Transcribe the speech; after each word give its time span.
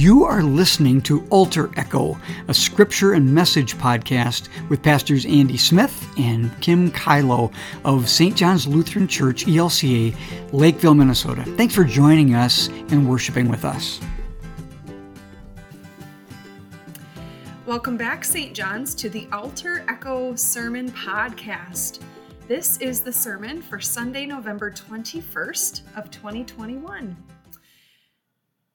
You 0.00 0.24
are 0.24 0.42
listening 0.42 1.02
to 1.02 1.26
Altar 1.28 1.70
Echo, 1.76 2.18
a 2.48 2.54
scripture 2.54 3.12
and 3.12 3.34
message 3.34 3.76
podcast 3.76 4.48
with 4.70 4.82
Pastors 4.82 5.26
Andy 5.26 5.58
Smith 5.58 6.08
and 6.16 6.50
Kim 6.62 6.90
Kylo 6.90 7.52
of 7.84 8.08
St. 8.08 8.34
John's 8.34 8.66
Lutheran 8.66 9.06
Church, 9.06 9.44
ELCA, 9.44 10.16
Lakeville, 10.54 10.94
Minnesota. 10.94 11.42
Thanks 11.58 11.74
for 11.74 11.84
joining 11.84 12.34
us 12.34 12.68
and 12.68 13.06
worshiping 13.06 13.50
with 13.50 13.62
us. 13.66 14.00
Welcome 17.66 17.98
back, 17.98 18.24
St. 18.24 18.54
John's, 18.54 18.94
to 18.94 19.10
the 19.10 19.28
Altar 19.32 19.84
Echo 19.86 20.34
Sermon 20.34 20.90
Podcast. 20.92 22.00
This 22.48 22.78
is 22.78 23.02
the 23.02 23.12
sermon 23.12 23.60
for 23.60 23.78
Sunday, 23.78 24.24
November 24.24 24.70
21st 24.70 25.82
of 25.94 26.10
2021. 26.10 27.14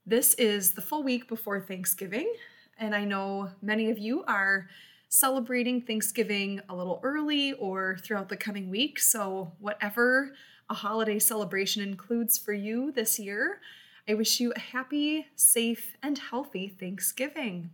This 0.07 0.35
is 0.35 0.73
the 0.73 0.83
full 0.83 1.01
week 1.01 1.27
before 1.27 1.59
Thanksgiving, 1.59 2.31
and 2.77 2.93
I 2.93 3.05
know 3.05 3.49
many 3.63 3.89
of 3.89 3.97
you 3.97 4.23
are 4.25 4.69
celebrating 5.09 5.81
Thanksgiving 5.81 6.61
a 6.69 6.75
little 6.75 6.99
early 7.01 7.53
or 7.53 7.97
throughout 8.03 8.29
the 8.29 8.37
coming 8.37 8.69
week. 8.69 8.99
So, 8.99 9.53
whatever 9.57 10.35
a 10.69 10.75
holiday 10.75 11.17
celebration 11.17 11.81
includes 11.81 12.37
for 12.37 12.53
you 12.53 12.91
this 12.91 13.17
year, 13.17 13.61
I 14.07 14.13
wish 14.13 14.39
you 14.39 14.53
a 14.55 14.59
happy, 14.59 15.25
safe, 15.35 15.97
and 16.03 16.19
healthy 16.19 16.67
Thanksgiving. 16.67 17.71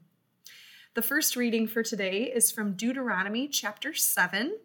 The 0.94 1.02
first 1.02 1.36
reading 1.36 1.68
for 1.68 1.84
today 1.84 2.32
is 2.34 2.50
from 2.50 2.78
Deuteronomy 2.78 3.50
chapter 3.50 3.94
7, 3.94 4.58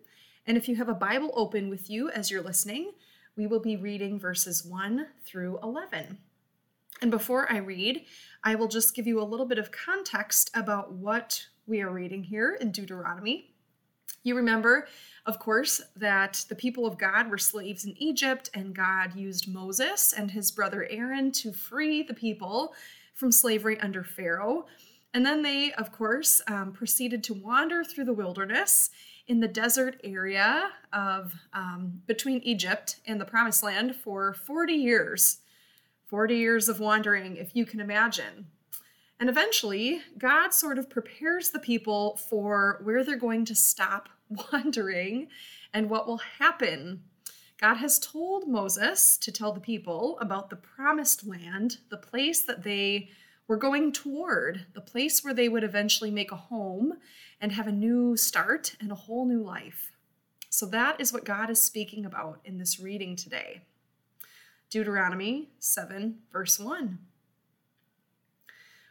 and 0.46 0.56
if 0.56 0.68
you 0.68 0.76
have 0.76 0.88
a 0.88 0.94
Bible 0.94 1.32
open 1.34 1.68
with 1.68 1.90
you 1.90 2.10
as 2.10 2.30
you're 2.30 2.42
listening, 2.42 2.92
we 3.36 3.48
will 3.48 3.58
be 3.58 3.76
reading 3.76 4.20
verses 4.20 4.64
1 4.64 5.08
through 5.24 5.58
11. 5.64 6.18
And 7.02 7.10
before 7.10 7.50
I 7.50 7.58
read, 7.58 8.04
I 8.42 8.54
will 8.54 8.68
just 8.68 8.95
give 8.95 9.06
you 9.06 9.20
a 9.20 9.24
little 9.24 9.46
bit 9.46 9.59
of 9.59 9.70
context 9.70 10.51
about 10.54 10.92
what 10.92 11.46
we 11.66 11.82
are 11.82 11.90
reading 11.90 12.23
here 12.23 12.56
in 12.60 12.70
Deuteronomy. 12.70 13.52
You 14.23 14.34
remember, 14.34 14.88
of 15.26 15.38
course, 15.38 15.80
that 15.95 16.45
the 16.48 16.54
people 16.54 16.87
of 16.87 16.98
God 16.98 17.30
were 17.30 17.38
slaves 17.38 17.84
in 17.84 17.95
Egypt, 18.01 18.51
and 18.54 18.74
God 18.74 19.14
used 19.14 19.46
Moses 19.46 20.12
and 20.12 20.30
his 20.30 20.51
brother 20.51 20.87
Aaron 20.90 21.30
to 21.32 21.52
free 21.52 22.02
the 22.02 22.14
people 22.14 22.74
from 23.14 23.30
slavery 23.30 23.79
under 23.80 24.02
Pharaoh. 24.02 24.66
And 25.14 25.24
then 25.24 25.42
they, 25.42 25.73
of 25.73 25.92
course, 25.92 26.42
um, 26.48 26.73
proceeded 26.73 27.23
to 27.24 27.34
wander 27.34 27.84
through 27.84 28.04
the 28.04 28.12
wilderness 28.12 28.90
in 29.29 29.40
the 29.40 29.48
desert 29.48 30.01
area 30.04 30.70
of 30.92 31.32
um, 31.52 32.02
between 32.07 32.40
Egypt 32.40 32.96
and 33.07 33.20
the 33.20 33.24
Promised 33.24 33.62
Land 33.62 33.96
for 33.96 34.34
40 34.34 34.74
years. 34.74 35.38
40 36.07 36.37
years 36.37 36.68
of 36.68 36.80
wandering, 36.80 37.37
if 37.37 37.54
you 37.54 37.66
can 37.66 37.80
imagine. 37.80 38.46
And 39.18 39.29
eventually, 39.29 40.02
God 40.18 40.52
sort 40.52 40.79
of 40.79 40.90
prepares 40.90 41.51
the 41.51 41.59
people 41.59 42.16
for 42.16 42.80
where 42.85 43.02
they're 43.02 43.16
going 43.16 43.45
to 43.46 43.54
stop 43.54 44.09
wandering 44.52 45.29
and 45.73 45.90
what 45.90 46.07
will 46.07 46.21
happen. 46.38 47.02
God 47.59 47.76
has 47.76 47.98
told 47.98 48.46
Moses 48.46 49.16
to 49.18 49.32
tell 49.32 49.52
the 49.52 49.60
people 49.60 50.18
about 50.21 50.51
the 50.51 50.57
promised 50.57 51.26
land, 51.26 51.79
the 51.88 51.96
place 51.96 52.43
that 52.43 52.63
they 52.63 53.09
were 53.48 53.57
going 53.57 53.93
toward, 53.93 54.66
the 54.74 54.80
place 54.80 55.24
where 55.24 55.35
they 55.35 55.48
would 55.48 55.65
eventually 55.65 56.10
make 56.10 56.32
a 56.32 56.37
home 56.37 56.95
and 57.41 57.52
have 57.52 57.66
a 57.66 57.73
new 57.73 58.16
start 58.16 58.76
and 58.80 58.93
a 58.93 58.96
whole 58.96 59.26
new 59.26 59.43
life. 59.43 59.93
So 60.51 60.66
that 60.66 61.01
is 61.01 61.13
what 61.13 61.24
God 61.24 61.48
is 61.48 61.63
speaking 61.63 62.04
about 62.04 62.41
in 62.45 62.59
this 62.59 62.79
reading 62.79 63.16
today. 63.16 63.63
Deuteronomy 64.69 65.50
7, 65.59 66.19
verse 66.32 66.59
1. 66.59 66.98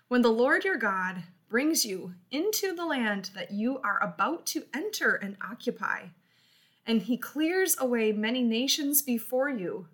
When 0.08 0.22
the 0.22 0.30
Lord 0.30 0.64
your 0.64 0.78
God 0.78 1.24
brings 1.50 1.86
you 1.86 2.14
into 2.32 2.74
the 2.74 2.86
land 2.86 3.32
that 3.36 3.52
you 3.52 3.80
are 3.80 4.02
about 4.02 4.46
to 4.48 4.66
enter 4.74 5.16
and 5.16 5.36
occupy, 5.42 6.08
and 6.86 7.02
he 7.02 7.18
clears 7.18 7.76
away 7.80 8.12
many 8.12 8.44
nations 8.44 9.02
before 9.02 9.50
you 9.50 9.88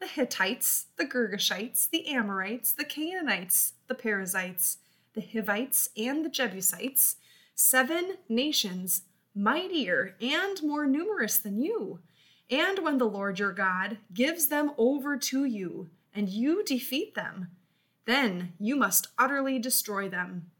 the 0.00 0.06
Hittites, 0.06 0.86
the 0.98 1.06
Girgashites, 1.06 1.88
the 1.88 2.08
Amorites, 2.08 2.72
the 2.72 2.84
Canaanites, 2.84 3.74
the 3.86 3.94
Perizzites, 3.94 4.78
the 5.14 5.22
Hivites, 5.22 5.88
and 5.96 6.24
the 6.24 6.28
Jebusites, 6.28 7.16
seven 7.54 8.18
nations 8.28 9.02
mightier 9.34 10.16
and 10.20 10.62
more 10.62 10.86
numerous 10.86 11.38
than 11.38 11.60
you. 11.60 12.00
And 12.50 12.80
when 12.80 12.98
the 12.98 13.06
Lord 13.08 13.38
your 13.38 13.52
God 13.52 13.98
gives 14.12 14.48
them 14.48 14.72
over 14.76 15.16
to 15.16 15.44
you, 15.44 15.90
and 16.14 16.28
you 16.28 16.62
defeat 16.64 17.14
them, 17.14 17.48
then 18.06 18.52
you 18.58 18.76
must 18.76 19.08
utterly 19.18 19.58
destroy 19.58 20.08
them. 20.08 20.50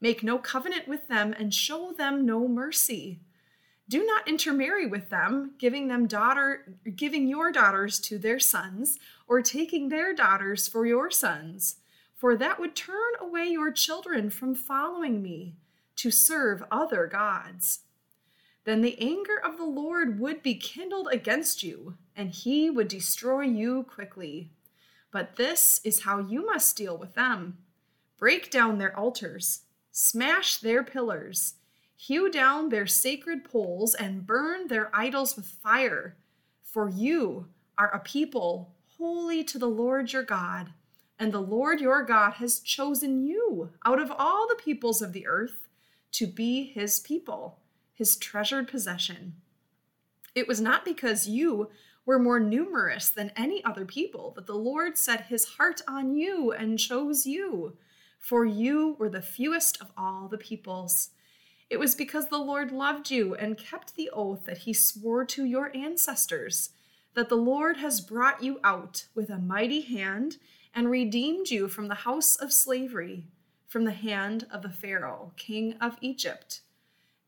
Make 0.00 0.22
no 0.22 0.38
covenant 0.38 0.86
with 0.86 1.08
them 1.08 1.34
and 1.36 1.52
show 1.52 1.92
them 1.92 2.24
no 2.24 2.46
mercy. 2.46 3.20
Do 3.88 4.04
not 4.04 4.28
intermarry 4.28 4.86
with 4.86 5.08
them, 5.08 5.52
giving 5.58 5.88
them 5.88 6.06
daughter 6.06 6.76
giving 6.94 7.26
your 7.26 7.50
daughters 7.50 7.98
to 8.00 8.18
their 8.18 8.38
sons, 8.38 8.98
or 9.26 9.42
taking 9.42 9.88
their 9.88 10.14
daughters 10.14 10.68
for 10.68 10.86
your 10.86 11.10
sons, 11.10 11.76
for 12.14 12.36
that 12.36 12.60
would 12.60 12.76
turn 12.76 13.12
away 13.20 13.46
your 13.46 13.72
children 13.72 14.30
from 14.30 14.54
following 14.54 15.22
me 15.22 15.56
to 15.96 16.10
serve 16.10 16.62
other 16.70 17.06
gods. 17.06 17.80
Then 18.64 18.82
the 18.82 18.98
anger 19.00 19.38
of 19.42 19.56
the 19.56 19.64
Lord 19.64 20.20
would 20.20 20.42
be 20.42 20.54
kindled 20.54 21.08
against 21.10 21.62
you, 21.62 21.96
and 22.14 22.30
he 22.30 22.68
would 22.68 22.88
destroy 22.88 23.42
you 23.42 23.84
quickly. 23.84 24.50
But 25.10 25.36
this 25.36 25.80
is 25.82 26.02
how 26.02 26.18
you 26.18 26.44
must 26.46 26.76
deal 26.76 26.96
with 26.96 27.14
them 27.14 27.58
break 28.18 28.50
down 28.50 28.76
their 28.76 28.94
altars, 28.98 29.62
smash 29.90 30.58
their 30.58 30.84
pillars, 30.84 31.54
hew 31.96 32.30
down 32.30 32.68
their 32.68 32.86
sacred 32.86 33.42
poles, 33.44 33.94
and 33.94 34.26
burn 34.26 34.68
their 34.68 34.90
idols 34.94 35.36
with 35.36 35.46
fire. 35.46 36.16
For 36.62 36.90
you 36.90 37.48
are 37.78 37.92
a 37.94 37.98
people 37.98 38.74
holy 38.98 39.42
to 39.44 39.58
the 39.58 39.68
Lord 39.68 40.12
your 40.12 40.22
God, 40.22 40.74
and 41.18 41.32
the 41.32 41.40
Lord 41.40 41.80
your 41.80 42.02
God 42.04 42.32
has 42.34 42.60
chosen 42.60 43.26
you 43.26 43.70
out 43.86 44.00
of 44.00 44.12
all 44.16 44.46
the 44.46 44.62
peoples 44.62 45.00
of 45.00 45.14
the 45.14 45.26
earth 45.26 45.66
to 46.12 46.26
be 46.26 46.64
his 46.64 47.00
people, 47.00 47.58
his 48.00 48.16
treasured 48.16 48.66
possession. 48.66 49.34
It 50.34 50.48
was 50.48 50.58
not 50.58 50.86
because 50.86 51.28
you 51.28 51.68
were 52.06 52.18
more 52.18 52.40
numerous 52.40 53.10
than 53.10 53.30
any 53.36 53.62
other 53.62 53.84
people 53.84 54.32
that 54.36 54.46
the 54.46 54.54
Lord 54.54 54.96
set 54.96 55.26
his 55.26 55.44
heart 55.44 55.82
on 55.86 56.14
you 56.14 56.50
and 56.50 56.78
chose 56.78 57.26
you, 57.26 57.76
for 58.18 58.46
you 58.46 58.96
were 58.98 59.10
the 59.10 59.20
fewest 59.20 59.78
of 59.82 59.92
all 59.98 60.28
the 60.28 60.38
peoples. 60.38 61.10
It 61.68 61.78
was 61.78 61.94
because 61.94 62.28
the 62.28 62.38
Lord 62.38 62.72
loved 62.72 63.10
you 63.10 63.34
and 63.34 63.58
kept 63.58 63.96
the 63.96 64.08
oath 64.14 64.46
that 64.46 64.58
he 64.64 64.72
swore 64.72 65.26
to 65.26 65.44
your 65.44 65.70
ancestors, 65.76 66.70
that 67.12 67.28
the 67.28 67.36
Lord 67.36 67.76
has 67.76 68.00
brought 68.00 68.42
you 68.42 68.60
out 68.64 69.08
with 69.14 69.28
a 69.28 69.36
mighty 69.36 69.82
hand 69.82 70.38
and 70.74 70.90
redeemed 70.90 71.50
you 71.50 71.68
from 71.68 71.88
the 71.88 72.06
house 72.06 72.34
of 72.34 72.50
slavery 72.50 73.26
from 73.68 73.84
the 73.84 73.92
hand 73.92 74.46
of 74.50 74.62
the 74.62 74.70
Pharaoh, 74.70 75.32
king 75.36 75.74
of 75.82 75.98
Egypt. 76.00 76.62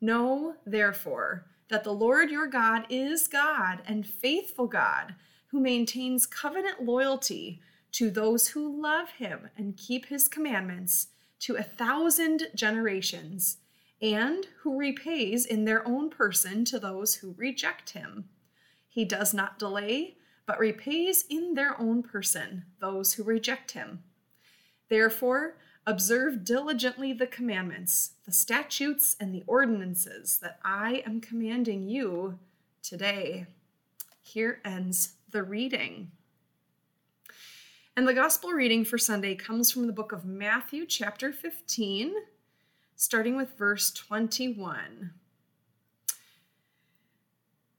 Know, 0.03 0.57
therefore, 0.67 1.47
that 1.69 1.85
the 1.85 1.93
Lord 1.93 2.29
your 2.29 2.49
God 2.49 2.87
is 2.91 3.29
God 3.29 3.83
and 3.87 4.05
faithful 4.05 4.67
God, 4.67 5.15
who 5.47 5.61
maintains 5.61 6.27
covenant 6.27 6.83
loyalty 6.83 7.61
to 7.93 8.11
those 8.11 8.49
who 8.49 8.83
love 8.83 9.11
him 9.11 9.49
and 9.57 9.77
keep 9.77 10.07
his 10.07 10.27
commandments 10.27 11.09
to 11.39 11.55
a 11.55 11.63
thousand 11.63 12.49
generations, 12.55 13.59
and 14.01 14.49
who 14.63 14.77
repays 14.77 15.47
in 15.47 15.65
their 15.65 15.87
own 15.87 16.11
person 16.11 16.65
to 16.65 16.81
those 16.81 17.15
who 17.15 17.37
reject 17.39 17.91
him. 17.91 18.29
He 18.89 19.05
does 19.05 19.33
not 19.33 19.59
delay, 19.59 20.17
but 20.47 20.59
repays 20.59 21.25
in 21.31 21.55
their 21.55 21.81
own 21.81 22.03
person 22.03 22.65
those 22.81 23.15
who 23.15 23.23
reject 23.23 23.71
him. 23.71 24.03
Therefore, 24.89 25.57
Observe 25.85 26.45
diligently 26.45 27.13
the 27.13 27.27
commandments, 27.27 28.13
the 28.25 28.33
statutes, 28.33 29.17
and 29.19 29.35
the 29.35 29.43
ordinances 29.49 30.39
that 30.41 30.61
I 30.65 31.03
am 31.05 31.21
commanding 31.21 31.89
you 31.89 32.39
today. 32.83 33.47
Here 34.23 34.61
ends 34.65 35.15
the 35.31 35.43
reading. 35.43 36.13
And 37.97 38.07
the 38.07 38.15
gospel 38.15 38.51
reading 38.51 38.85
for 38.85 38.97
Sunday 38.97 39.35
comes 39.35 39.73
from 39.73 39.89
the 39.89 39.93
book 39.93 40.13
of 40.13 40.25
Matthew, 40.25 40.87
chapter 40.87 41.33
15, 41.33 42.15
starting 42.95 43.37
with 43.37 43.59
verse 43.59 43.91
21, 43.91 45.11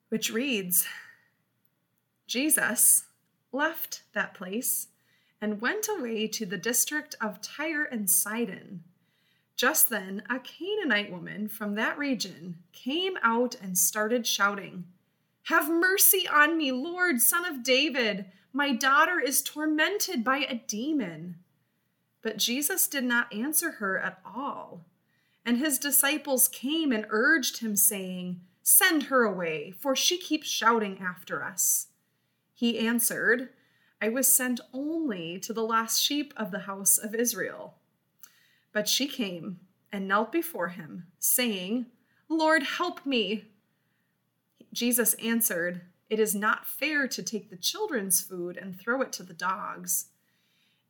which 0.10 0.30
reads 0.30 0.86
Jesus 2.28 3.06
left 3.54 4.04
that 4.14 4.34
place 4.34 4.88
and 5.44 5.60
went 5.60 5.90
away 5.90 6.26
to 6.26 6.46
the 6.46 6.58
district 6.58 7.18
of 7.20 7.42
Tyre 7.42 7.84
and 7.84 8.10
Sidon. 8.10 8.82
Just 9.58 9.90
then, 9.90 10.24
a 10.30 10.40
Canaanite 10.40 11.12
woman 11.12 11.50
from 11.50 11.76
that 11.76 11.98
region 11.98 12.60
came 12.72 13.18
out 13.22 13.54
and 13.62 13.78
started 13.78 14.26
shouting, 14.26 14.86
Have 15.48 15.70
mercy 15.70 16.26
on 16.30 16.58
me, 16.58 16.72
Lord, 16.72 17.20
son 17.20 17.46
of 17.46 17.62
David! 17.62 18.28
My 18.54 18.72
daughter 18.72 19.20
is 19.20 19.42
tormented 19.42 20.24
by 20.24 20.38
a 20.38 20.62
demon. 20.66 21.36
But 22.22 22.38
Jesus 22.38 22.88
did 22.88 23.04
not 23.04 23.34
answer 23.34 23.72
her 23.72 24.00
at 24.00 24.20
all. 24.26 24.86
And 25.46 25.58
his 25.58 25.78
disciples 25.78 26.48
came 26.48 26.94
and 26.94 27.06
urged 27.10 27.58
him, 27.58 27.76
saying, 27.76 28.40
Send 28.62 29.04
her 29.04 29.24
away, 29.24 29.74
for 29.78 29.94
she 29.94 30.18
keeps 30.18 30.48
shouting 30.48 31.00
after 31.02 31.44
us. 31.44 31.88
He 32.54 32.80
answered, 32.80 33.50
I 34.04 34.10
was 34.10 34.28
sent 34.28 34.60
only 34.74 35.40
to 35.40 35.54
the 35.54 35.64
last 35.64 36.04
sheep 36.04 36.34
of 36.36 36.52
the 36.52 36.60
house 36.60 36.98
of 36.98 37.16
Israel. 37.16 37.76
But 38.74 38.90
she 38.90 39.08
came 39.08 39.62
and 39.94 40.10
knelt 40.10 40.30
before 40.30 40.68
him, 40.68 41.06
saying, 41.20 41.86
Lord, 42.28 42.64
help 42.64 43.06
me. 43.06 43.46
Jesus 44.74 45.14
answered, 45.14 45.84
It 46.10 46.20
is 46.20 46.36
not 46.36 46.68
fair 46.68 47.08
to 47.08 47.24
take 47.24 47.50
the 47.50 47.56
children's 47.56 48.20
food 48.20 48.58
and 48.58 48.78
throw 48.78 49.02
it 49.02 49.14
to 49.14 49.24
the 49.24 49.34
dogs. 49.34 50.08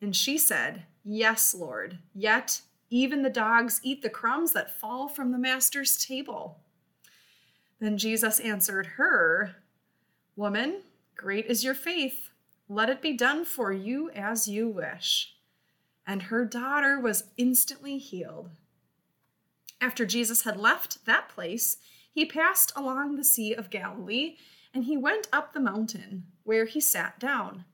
And 0.01 0.15
she 0.15 0.39
said, 0.39 0.85
Yes, 1.03 1.53
Lord, 1.53 1.99
yet 2.15 2.61
even 2.89 3.21
the 3.21 3.29
dogs 3.29 3.79
eat 3.83 4.01
the 4.01 4.09
crumbs 4.09 4.53
that 4.53 4.79
fall 4.79 5.07
from 5.07 5.31
the 5.31 5.37
master's 5.37 6.03
table. 6.03 6.61
Then 7.79 7.95
Jesus 7.95 8.39
answered 8.39 8.87
her, 8.97 9.57
Woman, 10.35 10.81
great 11.15 11.45
is 11.45 11.63
your 11.63 11.75
faith. 11.75 12.31
Let 12.73 12.89
it 12.89 13.03
be 13.03 13.13
done 13.13 13.45
for 13.45 13.71
you 13.71 14.09
as 14.15 14.47
you 14.47 14.67
wish. 14.67 15.35
And 16.07 16.23
her 16.23 16.43
daughter 16.43 16.99
was 16.99 17.25
instantly 17.37 17.99
healed. 17.99 18.49
After 19.79 20.07
Jesus 20.07 20.41
had 20.41 20.57
left 20.57 21.05
that 21.05 21.29
place, 21.29 21.77
he 22.11 22.25
passed 22.25 22.71
along 22.75 23.15
the 23.15 23.23
Sea 23.23 23.53
of 23.53 23.69
Galilee, 23.69 24.37
and 24.73 24.85
he 24.85 24.97
went 24.97 25.27
up 25.31 25.53
the 25.53 25.59
mountain, 25.59 26.23
where 26.45 26.65
he 26.65 26.81
sat 26.81 27.19
down. 27.19 27.65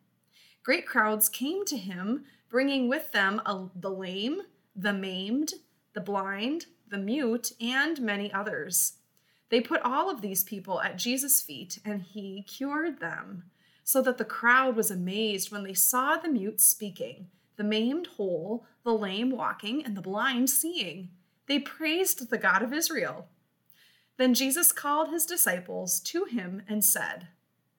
Great 0.63 0.85
crowds 0.85 1.29
came 1.29 1.63
to 1.63 1.77
him, 1.77 2.25
bringing 2.49 2.89
with 2.89 3.13
them 3.13 3.41
a, 3.45 3.69
the 3.73 3.89
lame, 3.89 4.41
the 4.75 4.91
maimed, 4.91 5.53
the 5.93 6.01
blind, 6.01 6.65
the 6.89 6.97
mute, 6.97 7.53
and 7.61 8.01
many 8.01 8.33
others. 8.33 8.97
They 9.47 9.61
put 9.61 9.81
all 9.81 10.09
of 10.09 10.19
these 10.19 10.43
people 10.43 10.81
at 10.81 10.97
Jesus' 10.97 11.41
feet, 11.41 11.79
and 11.85 12.01
he 12.01 12.43
cured 12.43 12.99
them, 12.99 13.45
so 13.89 14.03
that 14.03 14.19
the 14.19 14.23
crowd 14.23 14.75
was 14.75 14.91
amazed 14.91 15.51
when 15.51 15.63
they 15.63 15.73
saw 15.73 16.15
the 16.15 16.29
mute 16.29 16.61
speaking, 16.61 17.25
the 17.55 17.63
maimed 17.63 18.05
whole, 18.17 18.63
the 18.83 18.93
lame 18.93 19.31
walking, 19.31 19.83
and 19.83 19.97
the 19.97 20.01
blind 20.01 20.47
seeing. 20.47 21.09
They 21.47 21.57
praised 21.57 22.29
the 22.29 22.37
God 22.37 22.61
of 22.61 22.71
Israel. 22.71 23.29
Then 24.17 24.35
Jesus 24.35 24.71
called 24.71 25.09
his 25.09 25.25
disciples 25.25 25.99
to 26.01 26.25
him 26.25 26.61
and 26.69 26.85
said, 26.85 27.29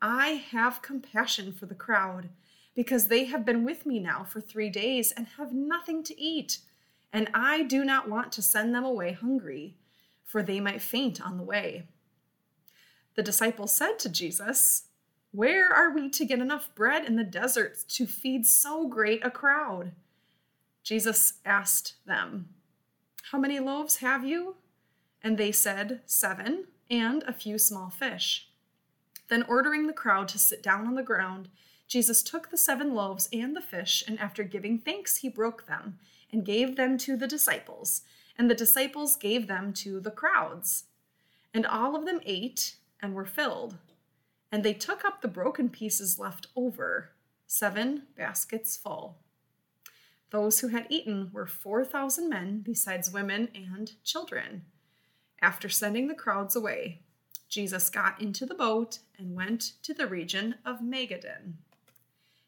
I 0.02 0.30
have 0.50 0.82
compassion 0.82 1.52
for 1.52 1.66
the 1.66 1.76
crowd, 1.76 2.30
because 2.74 3.06
they 3.06 3.26
have 3.26 3.44
been 3.44 3.64
with 3.64 3.86
me 3.86 4.00
now 4.00 4.24
for 4.24 4.40
three 4.40 4.68
days 4.68 5.12
and 5.12 5.28
have 5.38 5.52
nothing 5.52 6.02
to 6.02 6.20
eat, 6.20 6.58
and 7.12 7.30
I 7.32 7.62
do 7.62 7.84
not 7.84 8.10
want 8.10 8.32
to 8.32 8.42
send 8.42 8.74
them 8.74 8.84
away 8.84 9.12
hungry 9.12 9.76
for 10.24 10.42
they 10.42 10.58
might 10.58 10.82
faint 10.82 11.24
on 11.24 11.36
the 11.36 11.44
way. 11.44 11.86
The 13.14 13.22
disciples 13.22 13.76
said 13.76 14.00
to 14.00 14.08
Jesus, 14.08 14.86
Where 15.32 15.72
are 15.72 15.90
we 15.90 16.08
to 16.10 16.24
get 16.24 16.40
enough 16.40 16.74
bread 16.74 17.04
in 17.04 17.16
the 17.16 17.24
desert 17.24 17.78
to 17.88 18.06
feed 18.06 18.46
so 18.46 18.86
great 18.86 19.24
a 19.24 19.30
crowd? 19.30 19.92
Jesus 20.82 21.34
asked 21.44 21.94
them, 22.06 22.48
How 23.30 23.38
many 23.38 23.60
loaves 23.60 23.96
have 23.96 24.24
you? 24.24 24.56
And 25.22 25.38
they 25.38 25.52
said, 25.52 26.00
Seven, 26.06 26.66
and 26.90 27.22
a 27.24 27.32
few 27.32 27.58
small 27.58 27.90
fish. 27.90 28.48
Then, 29.28 29.44
ordering 29.44 29.86
the 29.86 29.92
crowd 29.92 30.26
to 30.28 30.38
sit 30.38 30.62
down 30.62 30.86
on 30.86 30.94
the 30.94 31.02
ground, 31.02 31.48
Jesus 31.86 32.22
took 32.22 32.50
the 32.50 32.56
seven 32.56 32.94
loaves 32.94 33.28
and 33.32 33.54
the 33.54 33.60
fish, 33.60 34.02
and 34.08 34.18
after 34.18 34.42
giving 34.42 34.78
thanks, 34.78 35.18
he 35.18 35.28
broke 35.28 35.66
them 35.66 35.98
and 36.32 36.44
gave 36.44 36.76
them 36.76 36.98
to 36.98 37.16
the 37.16 37.28
disciples 37.28 38.02
and 38.40 38.50
the 38.50 38.54
disciples 38.54 39.16
gave 39.16 39.48
them 39.48 39.70
to 39.70 40.00
the 40.00 40.10
crowds. 40.10 40.84
And 41.52 41.66
all 41.66 41.94
of 41.94 42.06
them 42.06 42.20
ate 42.24 42.76
and 43.02 43.14
were 43.14 43.26
filled. 43.26 43.76
And 44.52 44.64
they 44.64 44.74
took 44.74 45.04
up 45.04 45.20
the 45.20 45.28
broken 45.28 45.68
pieces 45.68 46.18
left 46.18 46.48
over, 46.56 47.10
seven 47.46 48.04
baskets 48.16 48.76
full. 48.76 49.18
Those 50.30 50.60
who 50.60 50.68
had 50.68 50.86
eaten 50.88 51.30
were 51.32 51.46
4,000 51.46 52.28
men, 52.28 52.60
besides 52.60 53.10
women 53.10 53.48
and 53.54 53.92
children. 54.04 54.62
After 55.42 55.68
sending 55.68 56.08
the 56.08 56.14
crowds 56.14 56.54
away, 56.54 57.00
Jesus 57.48 57.90
got 57.90 58.20
into 58.20 58.46
the 58.46 58.54
boat 58.54 59.00
and 59.18 59.34
went 59.34 59.72
to 59.82 59.92
the 59.92 60.06
region 60.06 60.56
of 60.64 60.80
Magadan. 60.80 61.54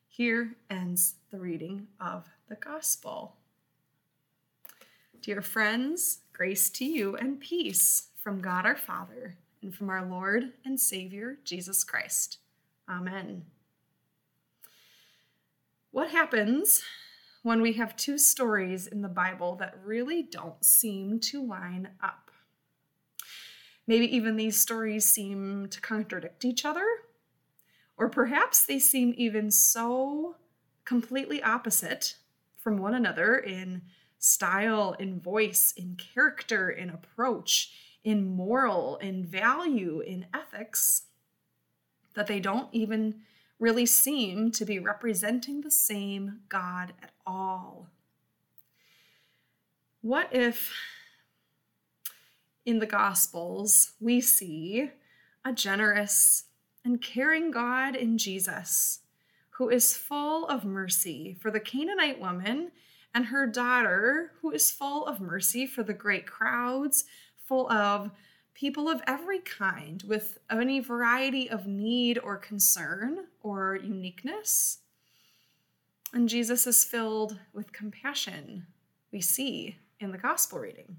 Here 0.08 0.54
ends 0.70 1.14
the 1.30 1.38
reading 1.38 1.88
of 2.00 2.28
the 2.48 2.54
Gospel. 2.54 3.36
Dear 5.20 5.42
friends, 5.42 6.18
grace 6.32 6.68
to 6.70 6.84
you 6.84 7.16
and 7.16 7.40
peace 7.40 8.08
from 8.16 8.40
God 8.40 8.66
our 8.66 8.76
Father 8.76 9.36
and 9.62 9.74
from 9.74 9.88
our 9.88 10.04
Lord 10.04 10.52
and 10.64 10.78
Savior 10.78 11.38
Jesus 11.44 11.84
Christ. 11.84 12.38
Amen. 12.88 13.44
What 15.90 16.10
happens 16.10 16.82
when 17.42 17.60
we 17.60 17.74
have 17.74 17.96
two 17.96 18.18
stories 18.18 18.86
in 18.86 19.02
the 19.02 19.08
Bible 19.08 19.56
that 19.56 19.78
really 19.84 20.22
don't 20.22 20.64
seem 20.64 21.20
to 21.20 21.46
line 21.46 21.90
up? 22.02 22.30
Maybe 23.86 24.14
even 24.14 24.36
these 24.36 24.58
stories 24.58 25.08
seem 25.08 25.68
to 25.68 25.80
contradict 25.80 26.44
each 26.44 26.64
other, 26.64 26.86
or 27.96 28.08
perhaps 28.08 28.64
they 28.64 28.78
seem 28.78 29.12
even 29.16 29.50
so 29.50 30.36
completely 30.84 31.42
opposite 31.42 32.16
from 32.56 32.78
one 32.78 32.94
another 32.94 33.36
in 33.36 33.82
style, 34.18 34.94
in 34.98 35.20
voice, 35.20 35.74
in 35.76 35.96
character, 35.96 36.70
in 36.70 36.90
approach, 36.90 37.72
in 38.04 38.24
moral, 38.24 38.96
in 38.96 39.24
value, 39.24 40.00
in 40.00 40.26
ethics, 40.34 41.02
that 42.14 42.26
they 42.26 42.40
don't 42.40 42.68
even 42.72 43.20
really 43.58 43.86
seem 43.86 44.50
to 44.50 44.64
be 44.64 44.78
representing 44.78 45.60
the 45.60 45.70
same 45.70 46.40
God 46.48 46.92
at 47.02 47.10
all. 47.24 47.88
What 50.00 50.28
if 50.32 50.74
in 52.66 52.80
the 52.80 52.86
Gospels 52.86 53.92
we 54.00 54.20
see 54.20 54.90
a 55.44 55.52
generous 55.52 56.44
and 56.84 57.00
caring 57.00 57.50
God 57.52 57.94
in 57.94 58.18
Jesus 58.18 59.00
who 59.50 59.68
is 59.68 59.96
full 59.96 60.46
of 60.48 60.64
mercy 60.64 61.36
for 61.40 61.50
the 61.50 61.60
Canaanite 61.60 62.20
woman 62.20 62.72
and 63.14 63.26
her 63.26 63.46
daughter, 63.46 64.32
who 64.40 64.50
is 64.50 64.70
full 64.70 65.06
of 65.06 65.20
mercy 65.20 65.66
for 65.66 65.82
the 65.82 65.92
great 65.92 66.26
crowds, 66.26 67.04
full 67.52 67.70
of 67.70 68.10
people 68.54 68.88
of 68.88 69.02
every 69.06 69.38
kind 69.38 70.02
with 70.08 70.38
any 70.50 70.80
variety 70.80 71.50
of 71.50 71.66
need 71.66 72.18
or 72.24 72.38
concern 72.38 73.26
or 73.42 73.76
uniqueness. 73.76 74.78
And 76.14 76.30
Jesus 76.30 76.66
is 76.66 76.82
filled 76.82 77.38
with 77.52 77.74
compassion, 77.74 78.68
we 79.12 79.20
see 79.20 79.76
in 80.00 80.12
the 80.12 80.18
gospel 80.18 80.60
reading. 80.60 80.96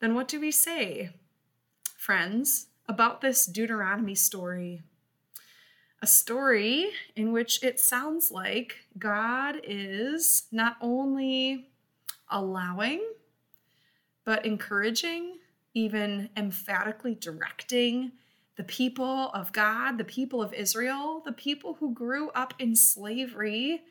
Then 0.00 0.14
what 0.14 0.28
do 0.28 0.40
we 0.40 0.50
say, 0.50 1.10
friends, 1.98 2.68
about 2.88 3.20
this 3.20 3.44
Deuteronomy 3.44 4.14
story 4.14 4.82
a 6.02 6.06
story 6.06 6.90
in 7.16 7.32
which 7.32 7.62
it 7.62 7.80
sounds 7.80 8.30
like 8.30 8.74
God 8.98 9.56
is 9.62 10.48
not 10.52 10.76
only 10.82 11.68
allowing, 12.30 13.02
but 14.24 14.44
encouraging, 14.44 15.38
even 15.74 16.30
emphatically 16.36 17.14
directing 17.14 18.12
the 18.56 18.64
people 18.64 19.30
of 19.30 19.52
God, 19.52 19.98
the 19.98 20.04
people 20.04 20.40
of 20.40 20.54
Israel, 20.54 21.22
the 21.24 21.32
people 21.32 21.74
who 21.74 21.92
grew 21.92 22.30
up 22.30 22.54
in 22.58 22.76
slavery 22.76 23.82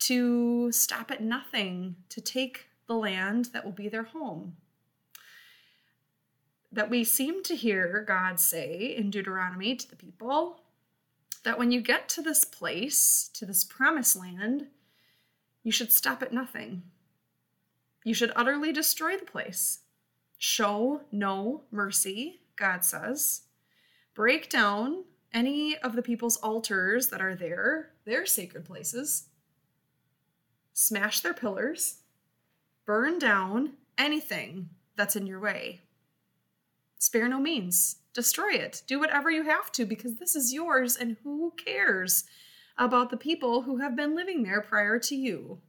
to 0.00 0.70
stop 0.72 1.10
at 1.10 1.22
nothing 1.22 1.96
to 2.08 2.20
take 2.20 2.66
the 2.86 2.94
land 2.94 3.46
that 3.52 3.64
will 3.64 3.72
be 3.72 3.88
their 3.88 4.04
home. 4.04 4.56
That 6.70 6.90
we 6.90 7.04
seem 7.04 7.42
to 7.44 7.56
hear 7.56 8.04
God 8.06 8.40
say 8.40 8.94
in 8.96 9.10
Deuteronomy 9.10 9.76
to 9.76 9.88
the 9.88 9.96
people 9.96 10.60
that 11.44 11.58
when 11.58 11.72
you 11.72 11.80
get 11.80 12.08
to 12.10 12.22
this 12.22 12.44
place, 12.44 13.28
to 13.34 13.44
this 13.44 13.64
promised 13.64 14.16
land, 14.16 14.68
you 15.62 15.72
should 15.72 15.92
stop 15.92 16.22
at 16.22 16.32
nothing. 16.32 16.82
You 18.04 18.14
should 18.14 18.32
utterly 18.34 18.72
destroy 18.72 19.16
the 19.16 19.24
place. 19.24 19.80
Show 20.38 21.02
no 21.12 21.62
mercy, 21.70 22.40
God 22.56 22.84
says. 22.84 23.42
Break 24.14 24.48
down 24.48 25.04
any 25.32 25.76
of 25.78 25.94
the 25.94 26.02
people's 26.02 26.36
altars 26.38 27.08
that 27.08 27.22
are 27.22 27.34
there, 27.34 27.90
their 28.04 28.26
sacred 28.26 28.64
places. 28.64 29.28
Smash 30.72 31.20
their 31.20 31.34
pillars. 31.34 31.98
Burn 32.84 33.18
down 33.18 33.74
anything 33.96 34.70
that's 34.96 35.16
in 35.16 35.26
your 35.26 35.40
way. 35.40 35.80
Spare 36.98 37.28
no 37.28 37.40
means 37.40 37.96
destroy 38.14 38.52
it. 38.52 38.82
Do 38.86 38.98
whatever 38.98 39.30
you 39.30 39.44
have 39.44 39.72
to 39.72 39.86
because 39.86 40.16
this 40.16 40.36
is 40.36 40.52
yours 40.52 40.96
and 40.96 41.16
who 41.22 41.52
cares 41.64 42.24
about 42.76 43.10
the 43.10 43.16
people 43.16 43.62
who 43.62 43.78
have 43.78 43.96
been 43.96 44.14
living 44.14 44.42
there 44.42 44.60
prior 44.60 44.98
to 44.98 45.16
you? 45.16 45.60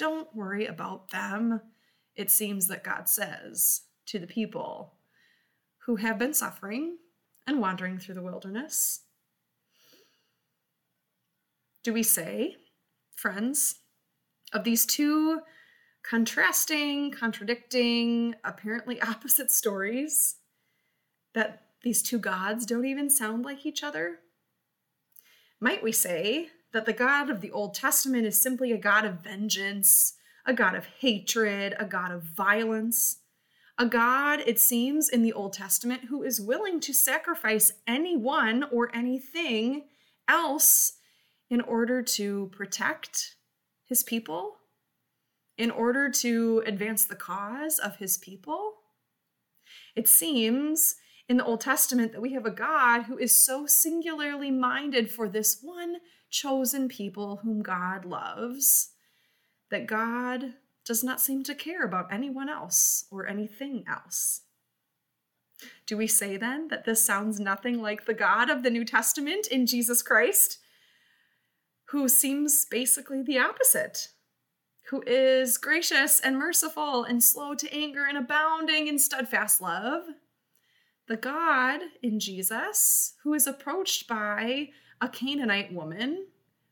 Don't 0.00 0.34
worry 0.34 0.64
about 0.64 1.10
them, 1.10 1.60
it 2.16 2.30
seems 2.30 2.68
that 2.68 2.82
God 2.82 3.06
says 3.06 3.82
to 4.06 4.18
the 4.18 4.26
people 4.26 4.94
who 5.84 5.96
have 5.96 6.18
been 6.18 6.32
suffering 6.32 6.96
and 7.46 7.60
wandering 7.60 7.98
through 7.98 8.14
the 8.14 8.22
wilderness. 8.22 9.02
Do 11.84 11.92
we 11.92 12.02
say, 12.02 12.56
friends, 13.14 13.80
of 14.54 14.64
these 14.64 14.86
two 14.86 15.40
contrasting, 16.02 17.10
contradicting, 17.10 18.36
apparently 18.42 18.98
opposite 19.02 19.50
stories, 19.50 20.36
that 21.34 21.64
these 21.82 22.02
two 22.02 22.18
gods 22.18 22.64
don't 22.64 22.86
even 22.86 23.10
sound 23.10 23.44
like 23.44 23.66
each 23.66 23.82
other? 23.84 24.20
Might 25.60 25.82
we 25.82 25.92
say 25.92 26.48
that 26.72 26.86
the 26.86 26.92
God 26.92 27.30
of 27.30 27.40
the 27.40 27.50
Old 27.50 27.74
Testament 27.74 28.26
is 28.26 28.40
simply 28.40 28.72
a 28.72 28.78
God 28.78 29.04
of 29.04 29.22
vengeance, 29.22 30.14
a 30.46 30.52
God 30.52 30.74
of 30.74 30.86
hatred, 31.00 31.74
a 31.78 31.84
God 31.84 32.10
of 32.12 32.22
violence? 32.22 33.18
A 33.78 33.86
God, 33.86 34.40
it 34.46 34.60
seems, 34.60 35.08
in 35.08 35.22
the 35.22 35.32
Old 35.32 35.54
Testament 35.54 36.04
who 36.10 36.22
is 36.22 36.40
willing 36.40 36.80
to 36.80 36.92
sacrifice 36.92 37.72
anyone 37.86 38.64
or 38.70 38.94
anything 38.94 39.84
else 40.28 40.98
in 41.48 41.60
order 41.62 42.02
to 42.02 42.50
protect 42.52 43.36
his 43.86 44.02
people, 44.02 44.56
in 45.56 45.70
order 45.70 46.10
to 46.10 46.62
advance 46.66 47.04
the 47.04 47.16
cause 47.16 47.78
of 47.78 47.96
his 47.96 48.18
people. 48.18 48.74
It 49.96 50.06
seems 50.06 50.96
in 51.28 51.38
the 51.38 51.44
Old 51.44 51.60
Testament 51.60 52.12
that 52.12 52.20
we 52.20 52.34
have 52.34 52.46
a 52.46 52.50
God 52.50 53.04
who 53.04 53.16
is 53.16 53.34
so 53.34 53.66
singularly 53.66 54.50
minded 54.50 55.10
for 55.10 55.28
this 55.28 55.58
one 55.62 55.96
chosen 56.30 56.88
people 56.88 57.40
whom 57.42 57.62
God 57.62 58.04
loves 58.04 58.90
that 59.70 59.86
God 59.86 60.54
does 60.84 61.04
not 61.04 61.20
seem 61.20 61.42
to 61.44 61.54
care 61.54 61.84
about 61.84 62.12
anyone 62.12 62.48
else 62.48 63.04
or 63.10 63.26
anything 63.26 63.84
else. 63.88 64.42
Do 65.86 65.96
we 65.96 66.06
say 66.06 66.36
then 66.36 66.68
that 66.68 66.84
this 66.84 67.04
sounds 67.04 67.38
nothing 67.38 67.80
like 67.80 68.06
the 68.06 68.14
God 68.14 68.50
of 68.50 68.62
the 68.62 68.70
New 68.70 68.84
Testament 68.84 69.46
in 69.46 69.66
Jesus 69.66 70.02
Christ? 70.02 70.58
who 71.90 72.08
seems 72.08 72.66
basically 72.66 73.20
the 73.20 73.38
opposite, 73.38 74.08
who 74.90 75.02
is 75.06 75.58
gracious 75.58 76.20
and 76.20 76.38
merciful 76.38 77.02
and 77.02 77.22
slow 77.22 77.54
to 77.54 77.74
anger 77.74 78.04
and 78.08 78.16
abounding 78.16 78.86
in 78.86 78.98
steadfast 78.98 79.60
love. 79.60 80.04
The 81.08 81.16
God 81.16 81.80
in 82.00 82.20
Jesus, 82.20 83.14
who 83.24 83.34
is 83.34 83.48
approached 83.48 84.06
by 84.06 84.68
a 85.00 85.08
Canaanite 85.08 85.72
woman 85.72 86.26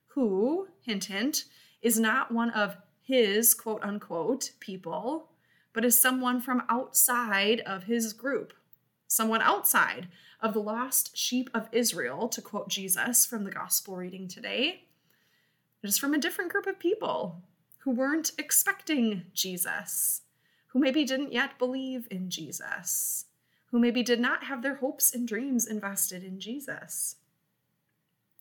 who, 0.09 0.69
hint, 0.81 1.07
hint, 1.07 1.45
is 1.83 1.99
not 1.99 2.33
one 2.33 2.51
of 2.51 2.77
his 3.01 3.55
quote 3.55 3.83
unquote 3.83 4.51
people, 4.61 5.31
but 5.73 5.85
is 5.85 5.99
someone 5.99 6.41
from 6.41 6.63
outside 6.69 7.61
of 7.61 7.85
his 7.85 8.13
group, 8.13 8.53
someone 9.07 9.41
outside 9.43 10.09
of 10.41 10.53
the 10.53 10.61
lost 10.61 11.17
sheep 11.17 11.49
of 11.55 11.69
Israel, 11.73 12.29
to 12.29 12.43
quote 12.43 12.69
Jesus 12.69 13.25
from 13.25 13.45
the 13.45 13.51
gospel 13.51 13.97
reading 13.97 14.29
today. 14.29 14.85
It 15.83 15.89
is 15.89 15.99
from 15.99 16.15
a 16.15 16.19
different 16.19 16.53
group 16.53 16.67
of 16.67 16.79
people 16.79 17.43
who 17.79 17.93
weren't 17.93 18.33
expecting 18.39 19.23
Jesus, 19.33 20.23
who 20.69 20.79
maybe 20.79 21.05
didn't 21.05 21.33
yet 21.33 21.59
believe 21.59 22.07
in 22.11 22.29
Jesus, 22.29 23.27
who 23.71 23.79
maybe 23.79 24.03
did 24.03 24.21
not 24.21 24.45
have 24.45 24.63
their 24.63 24.77
hopes 24.77 25.15
and 25.15 25.27
dreams 25.27 25.67
invested 25.67 26.23
in 26.23 26.41
Jesus. 26.41 27.17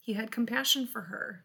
He 0.08 0.14
had 0.14 0.32
compassion 0.32 0.88
for 0.88 1.02
her 1.02 1.44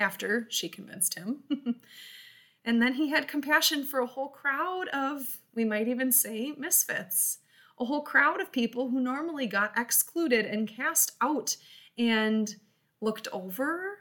after 0.00 0.46
she 0.48 0.70
convinced 0.70 1.12
him. 1.12 1.42
and 2.64 2.80
then 2.80 2.94
he 2.94 3.10
had 3.10 3.28
compassion 3.28 3.84
for 3.84 4.00
a 4.00 4.06
whole 4.06 4.30
crowd 4.30 4.88
of, 4.94 5.40
we 5.54 5.66
might 5.66 5.88
even 5.88 6.10
say, 6.10 6.54
misfits, 6.56 7.40
a 7.78 7.84
whole 7.84 8.00
crowd 8.00 8.40
of 8.40 8.50
people 8.50 8.88
who 8.88 8.98
normally 8.98 9.46
got 9.46 9.76
excluded 9.76 10.46
and 10.46 10.74
cast 10.74 11.12
out 11.20 11.58
and 11.98 12.56
looked 13.02 13.28
over 13.30 13.98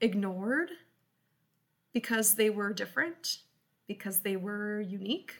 ignored 0.00 0.70
because 1.92 2.36
they 2.36 2.48
were 2.48 2.72
different, 2.72 3.40
because 3.86 4.20
they 4.20 4.36
were 4.36 4.80
unique, 4.80 5.34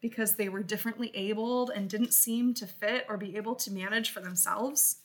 because 0.00 0.36
they 0.36 0.48
were 0.48 0.62
differently 0.62 1.10
abled 1.12 1.72
and 1.74 1.90
didn't 1.90 2.14
seem 2.14 2.54
to 2.54 2.68
fit 2.68 3.04
or 3.08 3.16
be 3.16 3.36
able 3.36 3.56
to 3.56 3.72
manage 3.72 4.10
for 4.10 4.20
themselves. 4.20 4.98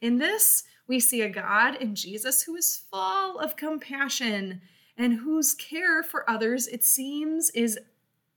In 0.00 0.16
this, 0.16 0.64
we 0.86 1.00
see 1.00 1.22
a 1.22 1.28
God 1.28 1.76
in 1.76 1.94
Jesus 1.94 2.42
who 2.42 2.56
is 2.56 2.82
full 2.90 3.38
of 3.38 3.56
compassion 3.56 4.60
and 4.96 5.20
whose 5.20 5.54
care 5.54 6.02
for 6.02 6.28
others, 6.28 6.66
it 6.66 6.84
seems, 6.84 7.50
is 7.50 7.78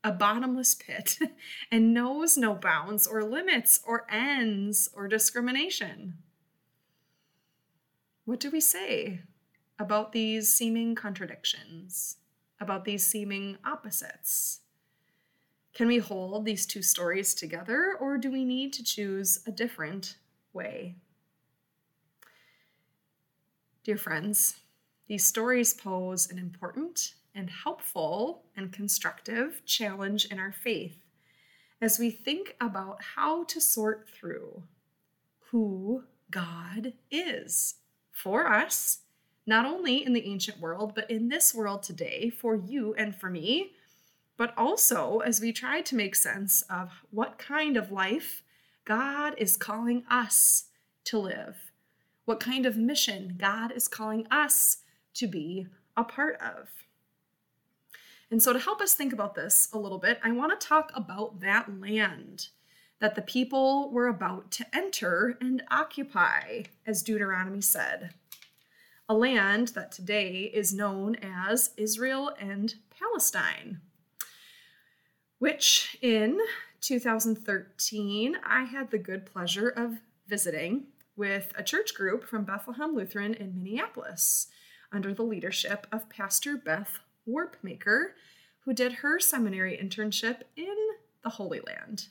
a 0.04 0.12
bottomless 0.12 0.76
pit 0.76 1.18
and 1.72 1.94
knows 1.94 2.38
no 2.38 2.54
bounds 2.54 3.06
or 3.06 3.24
limits 3.24 3.80
or 3.86 4.06
ends 4.10 4.90
or 4.94 5.08
discrimination. 5.08 6.16
What 8.26 8.40
do 8.40 8.50
we 8.50 8.62
say 8.62 9.22
about 9.80 10.12
these 10.12 10.54
seeming 10.54 10.96
contradictions, 10.96 12.18
about 12.60 12.86
these 12.86 13.06
seeming 13.06 13.58
opposites? 13.66 14.62
Can 15.74 15.88
we 15.88 16.00
hold 16.00 16.46
these 16.46 16.66
two 16.66 16.82
stories 16.82 17.36
together, 17.36 17.96
or 18.00 18.18
do 18.18 18.32
we 18.32 18.44
need 18.44 18.74
to 18.74 18.84
choose 18.84 19.40
a 19.46 19.52
different 19.52 20.18
way? 20.52 20.96
Dear 23.88 23.96
friends, 23.96 24.58
these 25.08 25.26
stories 25.26 25.74
pose 25.74 26.30
an 26.30 26.38
important 26.38 27.14
and 27.34 27.50
helpful 27.50 28.44
and 28.54 28.74
constructive 28.74 29.62
challenge 29.66 30.26
in 30.26 30.40
our 30.40 30.52
faith 30.52 30.98
as 31.80 31.98
we 31.98 32.12
think 32.12 32.58
about 32.60 33.02
how 33.16 33.46
to 33.46 33.62
sort 33.62 34.10
through 34.10 34.64
who 35.52 36.04
God 36.30 36.96
is 37.10 37.76
for 38.12 38.52
us 38.52 39.04
not 39.46 39.66
only 39.66 40.06
in 40.06 40.12
the 40.12 40.26
ancient 40.26 40.60
world, 40.60 40.92
but 40.94 41.10
in 41.10 41.30
this 41.30 41.56
world 41.56 41.82
today 41.82 42.30
for 42.30 42.58
you 42.58 42.94
and 42.96 43.16
for 43.16 43.30
me, 43.30 43.72
but 44.36 44.54
also 44.58 45.20
as 45.20 45.40
we 45.40 45.54
try 45.54 45.80
to 45.80 45.96
make 45.96 46.14
sense 46.14 46.62
of 46.64 46.92
what 47.10 47.40
kind 47.40 47.78
of 47.78 47.90
life 47.90 48.44
God 48.84 49.36
is 49.38 49.56
calling 49.56 50.04
us 50.10 50.66
to 51.06 51.18
live, 51.18 51.67
what 52.28 52.42
kind 52.42 52.66
of 52.66 52.76
mission 52.76 53.36
God 53.38 53.72
is 53.72 53.88
calling 53.88 54.28
us 54.30 54.80
to 55.14 55.28
be 55.28 55.66
a 55.96 56.04
part 56.04 56.36
of. 56.42 56.68
And 58.30 58.44
so, 58.44 58.52
to 58.52 58.60
help 58.60 58.82
us 58.82 58.94
think 58.94 59.14
about 59.14 59.34
this 59.34 59.70
a 59.72 59.80
little 59.80 59.98
bit, 59.98 60.20
I 60.22 60.32
want 60.32 60.60
to 60.60 60.68
talk 60.68 60.92
about 60.94 61.40
that 61.40 61.80
land 61.80 62.50
that 63.00 63.16
the 63.16 63.22
people 63.22 63.90
were 63.92 64.08
about 64.08 64.52
to 64.52 64.66
enter 64.76 65.38
and 65.40 65.64
occupy, 65.72 66.64
as 66.86 67.02
Deuteronomy 67.02 67.62
said 67.62 68.14
a 69.08 69.14
land 69.14 69.70
that 69.70 69.90
today 69.90 70.52
is 70.54 70.74
known 70.74 71.16
as 71.16 71.70
Israel 71.78 72.36
and 72.42 72.76
Palestine, 72.90 73.80
which 75.40 75.98
in 76.02 76.38
2013 76.82 78.36
I 78.46 78.64
had 78.64 78.92
the 78.92 78.98
good 78.98 79.26
pleasure 79.26 79.70
of 79.70 80.00
visiting 80.28 80.88
with 81.18 81.52
a 81.58 81.64
church 81.64 81.94
group 81.96 82.24
from 82.24 82.46
Bethlehem 82.46 82.96
Lutheran 82.96 83.34
in 83.34 83.56
Minneapolis 83.56 84.48
under 84.92 85.14
the 85.14 85.24
leadership 85.24 85.88
of 85.92 86.10
Pastor 86.10 86.56
Beth 86.56 87.00
Warpmaker, 87.28 88.12
who 88.62 88.74
did 88.74 88.94
her 88.94 89.20
seminary 89.20 89.78
internship 89.78 90.42
in 90.56 90.76
the 91.24 91.32
Holy 91.32 91.60
Land. 91.60 92.08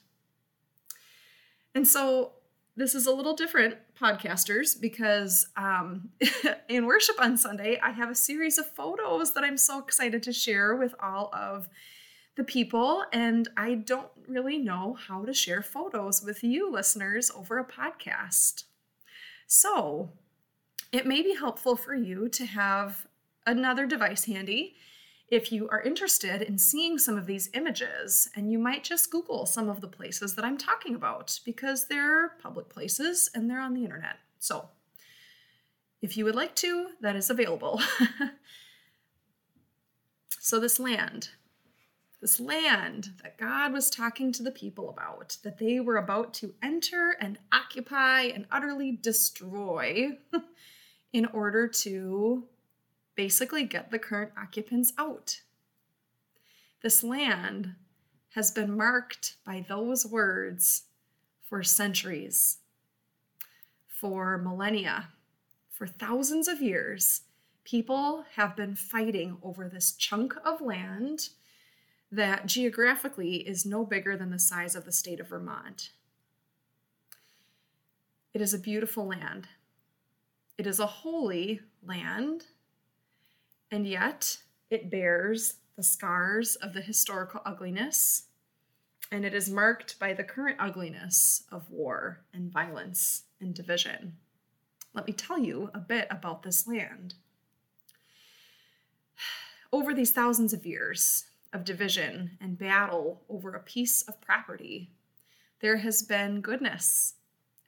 And 1.75 1.87
so 1.87 2.33
this 2.77 2.95
is 2.95 3.07
a 3.07 3.13
little 3.13 3.35
different, 3.35 3.77
podcasters, 3.99 4.79
because 4.79 5.49
um, 5.57 6.11
in 6.69 6.85
worship 6.85 7.17
on 7.21 7.39
Sunday, 7.39 7.79
I 7.83 7.91
have 7.93 8.11
a 8.11 8.15
series 8.15 8.59
of 8.59 8.67
photos 8.67 9.33
that 9.33 9.45
I'm 9.45 9.57
so 9.57 9.79
excited 9.79 10.23
to 10.25 10.33
share 10.33 10.77
with 10.77 10.95
all 11.01 11.31
of 11.33 11.69
the 12.37 12.45
people. 12.45 13.05
And 13.13 13.49
I 13.57 13.75
don't 13.75 14.11
really 14.29 14.59
know 14.59 14.95
how 15.09 15.25
to 15.25 15.33
share 15.33 15.63
photos 15.63 16.23
with 16.23 16.45
you 16.45 16.71
listeners 16.71 17.31
over 17.35 17.59
a 17.59 17.65
podcast. 17.65 18.65
So 19.47 20.11
it 20.93 21.07
may 21.07 21.23
be 21.23 21.35
helpful 21.35 21.77
for 21.77 21.95
you 21.95 22.29
to 22.31 22.47
have 22.47 23.07
another 23.47 23.87
device 23.87 24.25
handy 24.25 24.75
if 25.29 25.51
you 25.51 25.69
are 25.71 25.83
interested 25.83 26.43
in 26.43 26.57
seeing 26.57 26.99
some 26.99 27.19
of 27.19 27.27
these 27.27 27.51
images, 27.53 28.31
and 28.37 28.51
you 28.51 28.59
might 28.59 28.85
just 28.85 29.11
Google 29.11 29.45
some 29.45 29.69
of 29.69 29.81
the 29.81 29.89
places 29.89 30.37
that 30.37 30.45
I'm 30.45 30.57
talking 30.57 30.95
about 30.95 31.41
because 31.45 31.89
they're 31.89 32.31
public 32.41 32.69
places 32.69 33.29
and 33.35 33.51
they're 33.51 33.61
on 33.61 33.75
the 33.75 33.83
internet. 33.83 34.19
So, 34.39 34.69
if 36.01 36.17
you 36.17 36.25
would 36.25 36.37
like 36.37 36.55
to, 36.57 36.91
that 37.01 37.17
is 37.17 37.29
available. 37.29 37.81
so, 40.41 40.61
this 40.61 40.79
land, 40.79 41.31
this 42.21 42.41
land 42.41 43.11
that 43.23 43.37
God 43.39 43.73
was 43.73 43.91
talking 43.91 44.33
to 44.33 44.43
the 44.43 44.51
people 44.51 44.89
about, 44.89 45.37
that 45.43 45.59
they 45.59 45.81
were 45.81 45.97
about 45.97 46.33
to 46.35 46.55
enter 46.63 47.17
and 47.21 47.39
occupy 47.53 48.23
and 48.23 48.47
utterly 48.51 48.93
destroy 48.93 50.19
in 51.13 51.27
order 51.27 51.69
to 51.69 52.45
basically 53.15 53.65
get 53.65 53.91
the 53.91 53.99
current 53.99 54.33
occupants 54.41 54.93
out 54.99 55.41
This 56.83 57.03
land 57.03 57.75
has 58.35 58.51
been 58.51 58.77
marked 58.77 59.37
by 59.45 59.65
those 59.67 60.07
words 60.07 60.85
for 61.43 61.63
centuries, 61.63 62.59
for 63.89 64.37
millennia, 64.37 65.09
for 65.71 65.87
thousands 65.87 66.49
of 66.49 66.61
years. 66.61 67.23
People 67.65 68.25
have 68.35 68.55
been 68.55 68.75
fighting 68.75 69.39
over 69.43 69.69
this 69.69 69.93
chunk 69.93 70.35
of 70.45 70.61
land 70.61 71.31
that 72.11 72.47
geographically 72.47 73.37
is 73.37 73.67
no 73.67 73.85
bigger 73.85 74.17
than 74.17 74.31
the 74.31 74.39
size 74.39 74.75
of 74.75 74.85
the 74.85 74.93
state 74.93 75.21
of 75.21 75.29
Vermont. 75.29 75.91
It 78.33 78.41
is 78.41 78.55
a 78.55 78.59
beautiful 78.59 79.07
land. 79.07 79.49
It 80.59 80.67
is 80.67 80.79
a 80.79 80.87
holy 80.87 81.61
land, 81.83 82.47
and 83.71 83.87
yet 83.87 84.39
it 84.71 84.91
bears 84.91 85.55
the 85.77 85.83
scars 85.83 86.57
of 86.57 86.73
the 86.73 86.81
historical 86.81 87.41
ugliness, 87.45 88.25
and 89.11 89.25
it 89.25 89.35
is 89.35 89.51
marked 89.51 89.99
by 89.99 90.13
the 90.13 90.25
current 90.25 90.57
ugliness 90.59 91.45
of 91.53 91.71
war 91.71 92.25
and 92.33 92.51
violence 92.51 93.25
and 93.41 93.55
division. 93.55 94.17
Let 94.95 95.07
me 95.07 95.13
tell 95.13 95.39
you 95.39 95.71
a 95.75 95.79
bit 95.79 96.07
about 96.11 96.43
this 96.43 96.67
land. 96.67 97.15
Over 99.73 99.93
these 99.93 100.13
thousands 100.13 100.55
of 100.55 100.65
years 100.65 101.25
of 101.53 101.65
division 101.65 102.37
and 102.41 102.59
battle 102.59 103.23
over 103.29 103.53
a 103.53 103.61
piece 103.61 104.03
of 104.03 104.21
property, 104.21 104.91
there 105.61 105.79
has 105.79 106.03
been 106.03 106.41
goodness 106.41 107.15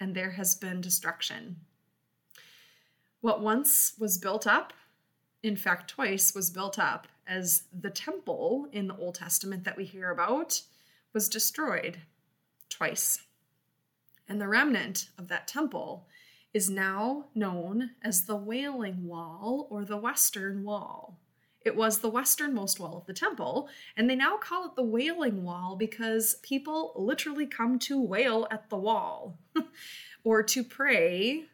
and 0.01 0.15
there 0.15 0.31
has 0.31 0.55
been 0.55 0.81
destruction. 0.81 1.57
What 3.21 3.41
once 3.41 3.95
was 3.99 4.19
built 4.19 4.47
up, 4.47 4.73
in 5.43 5.57
fact, 5.57 5.91
twice 5.91 6.35
was 6.35 6.51
built 6.51 6.79
up 6.79 7.09
as 7.27 7.65
the 7.73 7.91
temple 7.91 8.69
in 8.73 8.89
the 8.89 8.97
Old 8.97 9.17
Testament 9.17 9.65
that 9.65 9.77
we 9.77 9.85
hear 9.85 10.11
about 10.11 10.63
was 11.13 11.29
destroyed 11.29 11.99
twice. 12.69 13.23
And 14.29 14.41
the 14.41 14.49
remnant 14.49 15.09
of 15.19 15.29
that 15.29 15.49
temple 15.49 16.07
is 16.53 16.71
now 16.71 17.27
known 17.35 17.91
as 18.03 18.25
the 18.25 18.37
Wailing 18.37 19.07
Wall 19.07 19.67
or 19.71 19.85
the 19.85 19.97
Western 19.97 20.65
Wall. 20.65 21.19
It 21.65 21.77
was 21.77 21.99
the 21.99 22.09
westernmost 22.09 22.79
wall 22.79 22.99
of 22.99 23.07
the 23.07 23.13
temple, 23.13 23.69
and 23.97 24.09
they 24.09 24.15
now 24.15 24.37
call 24.37 24.67
it 24.67 24.77
the 24.77 24.83
Wailing 24.83 25.43
Wall 25.43 25.77
because 25.77 26.37
people 26.43 26.93
literally 26.97 27.47
come 27.47 27.79
to 27.81 28.01
wail 28.01 28.47
at 28.51 28.71
the 28.71 28.77
wall 28.77 29.39
or 30.25 30.43
to 30.45 30.63
pray, 30.63 31.47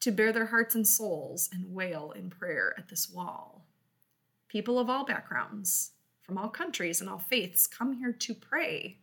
to 0.00 0.12
bare 0.12 0.32
their 0.32 0.46
hearts 0.46 0.74
and 0.74 0.86
souls 0.86 1.48
and 1.52 1.74
wail 1.74 2.12
in 2.12 2.30
prayer 2.30 2.74
at 2.78 2.88
this 2.88 3.10
wall. 3.10 3.66
People 4.48 4.78
of 4.78 4.88
all 4.88 5.04
backgrounds, 5.04 5.92
from 6.22 6.38
all 6.38 6.48
countries 6.48 7.00
and 7.00 7.10
all 7.10 7.18
faiths, 7.18 7.66
come 7.66 7.94
here 7.94 8.12
to 8.12 8.34
pray, 8.34 8.98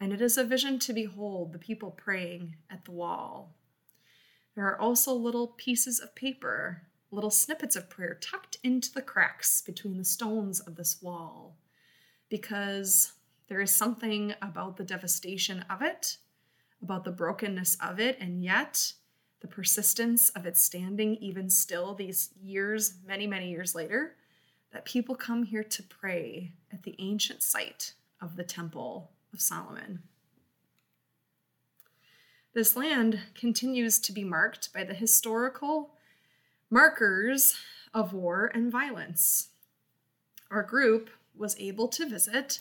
and 0.00 0.12
it 0.12 0.20
is 0.20 0.38
a 0.38 0.44
vision 0.44 0.78
to 0.78 0.92
behold 0.92 1.52
the 1.52 1.58
people 1.58 1.90
praying 1.90 2.56
at 2.70 2.84
the 2.84 2.90
wall. 2.90 3.54
There 4.54 4.66
are 4.66 4.80
also 4.80 5.12
little 5.12 5.48
pieces 5.48 6.00
of 6.00 6.14
paper 6.14 6.82
little 7.10 7.30
snippets 7.30 7.76
of 7.76 7.90
prayer 7.90 8.18
tucked 8.20 8.58
into 8.62 8.92
the 8.92 9.02
cracks 9.02 9.62
between 9.62 9.96
the 9.96 10.04
stones 10.04 10.60
of 10.60 10.76
this 10.76 11.00
wall 11.00 11.56
because 12.28 13.12
there 13.48 13.60
is 13.60 13.70
something 13.70 14.34
about 14.42 14.76
the 14.76 14.84
devastation 14.84 15.64
of 15.70 15.82
it, 15.82 16.16
about 16.82 17.04
the 17.04 17.12
brokenness 17.12 17.76
of 17.80 18.00
it, 18.00 18.16
and 18.20 18.42
yet 18.42 18.92
the 19.40 19.46
persistence 19.46 20.30
of 20.30 20.46
it 20.46 20.56
standing 20.56 21.16
even 21.16 21.50
still 21.50 21.94
these 21.94 22.30
years, 22.42 22.94
many, 23.06 23.26
many 23.26 23.50
years 23.50 23.74
later, 23.74 24.16
that 24.72 24.84
people 24.84 25.14
come 25.14 25.44
here 25.44 25.62
to 25.62 25.82
pray 25.82 26.52
at 26.72 26.82
the 26.82 26.96
ancient 26.98 27.42
site 27.42 27.92
of 28.20 28.36
the 28.36 28.42
Temple 28.42 29.10
of 29.32 29.40
Solomon. 29.40 30.02
This 32.54 32.76
land 32.76 33.20
continues 33.34 33.98
to 33.98 34.12
be 34.12 34.24
marked 34.24 34.72
by 34.72 34.84
the 34.84 34.94
historical 34.94 35.93
markers 36.70 37.56
of 37.92 38.12
war 38.12 38.50
and 38.54 38.70
violence. 38.70 39.48
Our 40.50 40.62
group 40.62 41.10
was 41.36 41.56
able 41.58 41.88
to 41.88 42.08
visit 42.08 42.60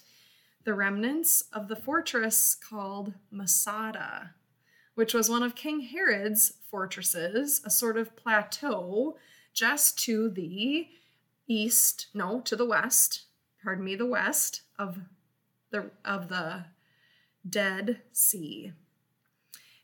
the 0.64 0.74
remnants 0.74 1.44
of 1.52 1.68
the 1.68 1.76
fortress 1.76 2.56
called 2.56 3.14
Masada, 3.30 4.32
which 4.96 5.14
was 5.14 5.30
one 5.30 5.44
of 5.44 5.56
King 5.56 5.82
Herod's 5.82 6.54
fortresses, 6.70 7.62
a 7.66 7.70
sort 7.70 7.98
of 7.98 8.16
plateau 8.16 9.18
just 9.54 10.00
to 10.06 10.30
the 10.30 10.88
east, 11.48 12.08
no, 12.14 12.40
to 12.42 12.56
the 12.56 12.66
west, 12.66 13.24
pardon 13.64 13.84
me, 13.84 13.96
the 13.96 14.06
west 14.06 14.62
of 14.80 15.00
the 15.72 15.92
of 16.06 16.30
the 16.30 16.66
Dead 17.48 18.02
Sea. 18.12 18.72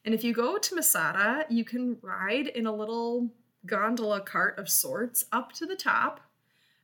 And 0.05 0.15
if 0.15 0.23
you 0.23 0.33
go 0.33 0.57
to 0.57 0.75
Masada, 0.75 1.45
you 1.49 1.65
can 1.65 1.97
ride 2.01 2.47
in 2.47 2.65
a 2.65 2.75
little 2.75 3.29
gondola 3.65 4.21
cart 4.21 4.57
of 4.57 4.69
sorts 4.69 5.25
up 5.31 5.51
to 5.53 5.65
the 5.65 5.75
top, 5.75 6.21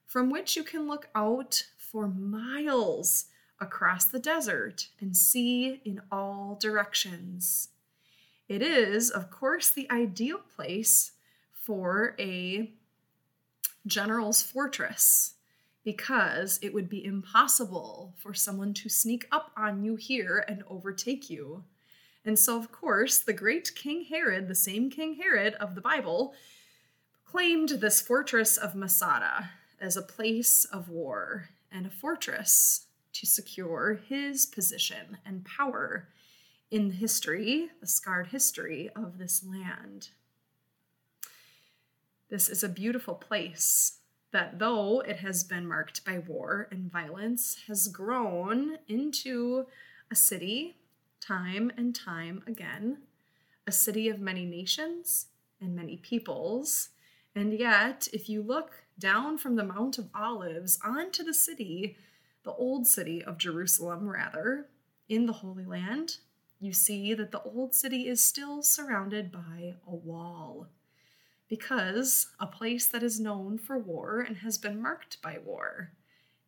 from 0.06 0.30
which 0.30 0.56
you 0.56 0.64
can 0.64 0.88
look 0.88 1.10
out 1.16 1.66
for 1.78 2.08
miles 2.08 3.26
across 3.60 4.06
the 4.06 4.20
desert 4.20 4.90
and 5.00 5.16
see 5.16 5.82
in 5.86 6.02
all 6.12 6.58
directions. 6.60 7.70
It 8.48 8.62
is, 8.62 9.10
of 9.10 9.32
course, 9.32 9.70
the 9.70 9.90
ideal 9.90 10.40
place 10.56 11.14
for 11.52 12.16
a 12.20 12.72
general's 13.88 14.42
fortress 14.42 15.36
because 15.84 16.60
it 16.62 16.74
would 16.74 16.90
be 16.90 17.06
impossible 17.06 18.14
for 18.18 18.34
someone 18.34 18.74
to 18.74 18.90
sneak 18.90 19.28
up 19.32 19.52
on 19.56 19.84
you 19.84 19.96
here 19.96 20.44
and 20.48 20.64
overtake 20.68 21.30
you. 21.30 21.64
And 22.26 22.38
so, 22.38 22.58
of 22.58 22.72
course, 22.72 23.20
the 23.20 23.34
great 23.34 23.72
King 23.76 24.04
Herod, 24.04 24.48
the 24.48 24.56
same 24.56 24.90
King 24.90 25.16
Herod 25.16 25.54
of 25.56 25.76
the 25.76 25.82
Bible, 25.82 26.34
claimed 27.36 27.68
this 27.68 28.00
fortress 28.00 28.56
of 28.56 28.76
Masada 28.76 29.50
as 29.82 29.98
a 29.98 30.02
place 30.02 30.64
of 30.64 30.88
war 30.88 31.50
and 31.70 31.86
a 31.86 31.90
fortress 31.90 32.86
to 33.12 33.26
secure 33.26 34.00
his 34.08 34.46
position 34.46 35.18
and 35.26 35.44
power 35.44 36.08
in 36.72 36.88
the 36.88 36.96
history, 36.96 37.72
the 37.82 37.88
scarred 37.88 38.28
history 38.28 38.90
of 38.96 39.18
this 39.18 39.44
land. 39.44 40.12
This 42.30 42.48
is 42.48 42.64
a 42.64 42.70
beautiful 42.70 43.16
place 43.16 43.98
that, 44.32 44.58
though 44.58 45.02
it 45.02 45.18
has 45.18 45.44
been 45.44 45.68
marked 45.68 46.06
by 46.06 46.20
war 46.20 46.70
and 46.72 46.90
violence, 46.90 47.58
has 47.68 47.90
grown 47.90 48.78
into 48.88 49.66
a 50.10 50.16
city 50.16 50.78
time 51.20 51.70
and 51.76 51.94
time 51.94 52.44
again, 52.48 53.00
a 53.68 53.74
city 53.74 54.08
of 54.08 54.22
many 54.22 54.46
nations 54.46 55.26
and 55.60 55.76
many 55.76 55.98
peoples, 55.98 56.92
and 57.36 57.54
yet, 57.54 58.08
if 58.14 58.30
you 58.30 58.42
look 58.42 58.86
down 58.98 59.38
from 59.38 59.56
the 59.56 59.64
Mount 59.64 59.98
of 59.98 60.10
Olives 60.16 60.80
onto 60.84 61.22
the 61.24 61.34
city, 61.34 61.98
the 62.44 62.54
old 62.54 62.88
city 62.88 63.22
of 63.22 63.38
Jerusalem, 63.38 64.08
rather, 64.08 64.68
in 65.10 65.26
the 65.26 65.34
Holy 65.34 65.66
Land, 65.66 66.18
you 66.62 66.72
see 66.72 67.14
that 67.14 67.32
the 67.32 67.42
old 67.42 67.76
city 67.76 68.08
is 68.08 68.24
still 68.24 68.64
surrounded 68.64 69.32
by 69.32 69.76
a 69.86 69.94
wall. 69.94 70.68
Because 71.50 72.30
a 72.40 72.48
place 72.48 72.88
that 72.88 73.04
is 73.04 73.20
known 73.20 73.58
for 73.58 73.78
war 73.78 74.22
and 74.22 74.38
has 74.38 74.58
been 74.58 74.82
marked 74.82 75.22
by 75.22 75.38
war 75.44 75.92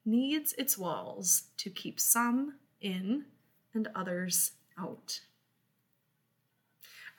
needs 0.06 0.54
its 0.54 0.78
walls 0.78 1.44
to 1.58 1.70
keep 1.70 2.00
some 2.00 2.56
in 2.82 3.26
and 3.74 3.90
others 3.94 4.54
out. 4.80 5.20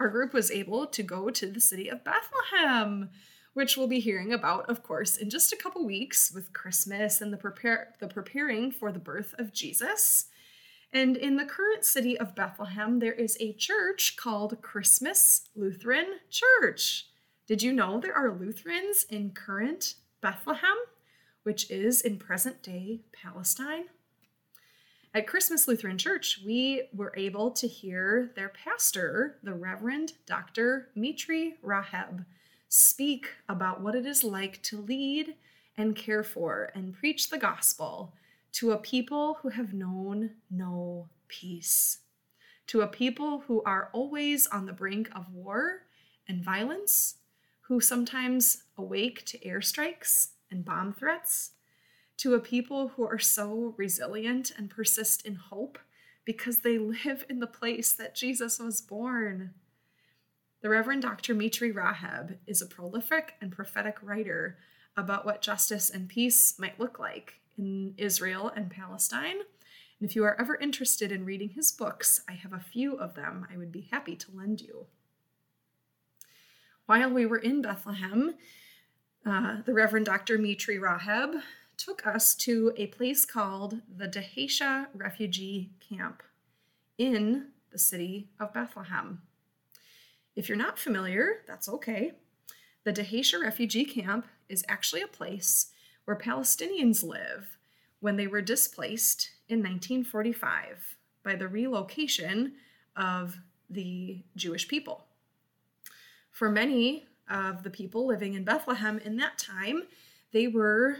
Our 0.00 0.08
group 0.08 0.32
was 0.32 0.50
able 0.50 0.86
to 0.86 1.02
go 1.02 1.28
to 1.28 1.46
the 1.46 1.60
city 1.60 1.88
of 1.88 2.04
Bethlehem, 2.04 3.10
which 3.58 3.76
we'll 3.76 3.88
be 3.88 3.98
hearing 3.98 4.32
about, 4.32 4.70
of 4.70 4.84
course, 4.84 5.16
in 5.16 5.28
just 5.28 5.52
a 5.52 5.56
couple 5.56 5.84
weeks 5.84 6.30
with 6.32 6.52
Christmas 6.52 7.20
and 7.20 7.32
the 7.32 7.36
prepare 7.36 7.92
the 7.98 8.06
preparing 8.06 8.70
for 8.70 8.92
the 8.92 9.00
birth 9.00 9.34
of 9.36 9.52
Jesus. 9.52 10.26
And 10.92 11.16
in 11.16 11.34
the 11.34 11.44
current 11.44 11.84
city 11.84 12.16
of 12.16 12.36
Bethlehem, 12.36 13.00
there 13.00 13.12
is 13.12 13.36
a 13.40 13.54
church 13.54 14.14
called 14.16 14.62
Christmas 14.62 15.48
Lutheran 15.56 16.20
Church. 16.30 17.08
Did 17.48 17.60
you 17.60 17.72
know 17.72 17.98
there 17.98 18.14
are 18.14 18.38
Lutherans 18.38 19.04
in 19.10 19.32
current 19.32 19.96
Bethlehem, 20.20 20.76
which 21.42 21.68
is 21.68 22.00
in 22.00 22.16
present 22.16 22.62
day 22.62 23.00
Palestine? 23.12 23.86
At 25.12 25.26
Christmas 25.26 25.66
Lutheran 25.66 25.98
Church, 25.98 26.42
we 26.46 26.84
were 26.94 27.12
able 27.16 27.50
to 27.50 27.66
hear 27.66 28.30
their 28.36 28.50
pastor, 28.50 29.38
the 29.42 29.52
Reverend 29.52 30.12
Dr. 30.26 30.90
Mitri 30.94 31.56
Raheb, 31.60 32.24
speak 32.68 33.26
about 33.48 33.80
what 33.80 33.94
it 33.94 34.06
is 34.06 34.22
like 34.22 34.62
to 34.62 34.80
lead 34.80 35.34
and 35.76 35.96
care 35.96 36.22
for 36.22 36.70
and 36.74 36.94
preach 36.94 37.30
the 37.30 37.38
gospel 37.38 38.12
to 38.52 38.72
a 38.72 38.78
people 38.78 39.38
who 39.42 39.50
have 39.50 39.72
known 39.72 40.30
no 40.50 41.08
peace, 41.28 41.98
to 42.66 42.80
a 42.80 42.88
people 42.88 43.40
who 43.46 43.62
are 43.62 43.90
always 43.92 44.46
on 44.46 44.66
the 44.66 44.72
brink 44.72 45.08
of 45.14 45.32
war 45.32 45.82
and 46.26 46.44
violence, 46.44 47.16
who 47.62 47.80
sometimes 47.80 48.64
awake 48.76 49.24
to 49.26 49.38
airstrikes 49.38 50.28
and 50.50 50.64
bomb 50.64 50.92
threats, 50.92 51.52
to 52.16 52.34
a 52.34 52.40
people 52.40 52.88
who 52.88 53.06
are 53.06 53.18
so 53.18 53.74
resilient 53.76 54.50
and 54.56 54.70
persist 54.70 55.24
in 55.24 55.36
hope 55.36 55.78
because 56.24 56.58
they 56.58 56.78
live 57.04 57.24
in 57.28 57.40
the 57.40 57.46
place 57.46 57.92
that 57.92 58.14
Jesus 58.14 58.58
was 58.58 58.80
born. 58.80 59.54
The 60.60 60.68
Reverend 60.68 61.02
Dr. 61.02 61.34
Mitri 61.34 61.72
Raheb 61.72 62.38
is 62.48 62.60
a 62.60 62.66
prolific 62.66 63.34
and 63.40 63.52
prophetic 63.52 63.96
writer 64.02 64.58
about 64.96 65.24
what 65.24 65.40
justice 65.40 65.88
and 65.88 66.08
peace 66.08 66.58
might 66.58 66.80
look 66.80 66.98
like 66.98 67.34
in 67.56 67.94
Israel 67.96 68.50
and 68.56 68.68
Palestine. 68.68 69.36
And 70.00 70.08
if 70.10 70.16
you 70.16 70.24
are 70.24 70.40
ever 70.40 70.56
interested 70.56 71.12
in 71.12 71.24
reading 71.24 71.50
his 71.50 71.70
books, 71.70 72.22
I 72.28 72.32
have 72.32 72.52
a 72.52 72.58
few 72.58 72.96
of 72.96 73.14
them 73.14 73.46
I 73.52 73.56
would 73.56 73.70
be 73.70 73.88
happy 73.92 74.16
to 74.16 74.32
lend 74.34 74.60
you. 74.60 74.86
While 76.86 77.10
we 77.10 77.24
were 77.24 77.38
in 77.38 77.62
Bethlehem, 77.62 78.34
uh, 79.24 79.58
the 79.64 79.74
Reverend 79.74 80.06
Dr. 80.06 80.38
Mitri 80.38 80.78
Raheb 80.78 81.40
took 81.76 82.04
us 82.04 82.34
to 82.34 82.72
a 82.76 82.88
place 82.88 83.24
called 83.24 83.82
the 83.88 84.08
Dheisheh 84.08 84.86
Refugee 84.92 85.70
Camp 85.78 86.24
in 86.96 87.50
the 87.70 87.78
city 87.78 88.30
of 88.40 88.52
Bethlehem. 88.52 89.22
If 90.38 90.48
you're 90.48 90.56
not 90.56 90.78
familiar, 90.78 91.42
that's 91.48 91.68
okay. 91.68 92.12
The 92.84 92.92
Dheisheh 92.92 93.42
Refugee 93.42 93.84
Camp 93.84 94.24
is 94.48 94.64
actually 94.68 95.02
a 95.02 95.08
place 95.08 95.72
where 96.04 96.16
Palestinians 96.16 97.02
live 97.02 97.58
when 97.98 98.14
they 98.14 98.28
were 98.28 98.40
displaced 98.40 99.32
in 99.48 99.58
1945 99.58 100.96
by 101.24 101.34
the 101.34 101.48
relocation 101.48 102.52
of 102.94 103.36
the 103.68 104.22
Jewish 104.36 104.68
people. 104.68 105.06
For 106.30 106.48
many 106.48 107.08
of 107.28 107.64
the 107.64 107.70
people 107.70 108.06
living 108.06 108.34
in 108.34 108.44
Bethlehem 108.44 109.00
in 109.00 109.16
that 109.16 109.38
time, 109.38 109.88
they 110.30 110.46
were 110.46 110.98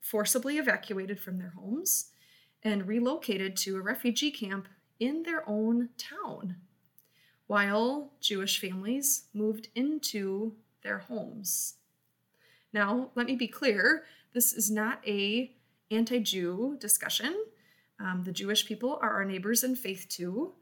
forcibly 0.00 0.58
evacuated 0.58 1.18
from 1.18 1.40
their 1.40 1.54
homes 1.56 2.12
and 2.62 2.86
relocated 2.86 3.56
to 3.56 3.78
a 3.78 3.82
refugee 3.82 4.30
camp 4.30 4.68
in 5.00 5.24
their 5.24 5.42
own 5.48 5.88
town, 5.98 6.54
while 7.50 8.12
Jewish 8.20 8.60
families 8.60 9.24
moved 9.34 9.70
into 9.74 10.54
their 10.84 10.98
homes. 10.98 11.74
Now, 12.72 13.10
let 13.16 13.26
me 13.26 13.34
be 13.34 13.48
clear, 13.48 14.04
this 14.32 14.52
is 14.52 14.70
not 14.70 15.00
a 15.04 15.50
anti-Jew 15.90 16.76
discussion. 16.78 17.34
Um, 17.98 18.22
the 18.24 18.30
Jewish 18.30 18.66
people 18.66 19.00
are 19.02 19.14
our 19.14 19.24
neighbors 19.24 19.64
in 19.64 19.74
faith 19.74 20.06
too, 20.08 20.52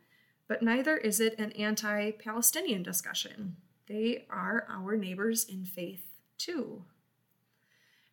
but 0.49 0.63
neither 0.63 0.97
is 0.97 1.21
it 1.21 1.39
an 1.39 1.53
anti-Palestinian 1.53 2.85
discussion. 2.85 3.57
They 3.87 4.25
are 4.31 4.67
our 4.71 4.97
neighbors 4.97 5.45
in 5.45 5.67
faith 5.67 6.07
too. 6.39 6.85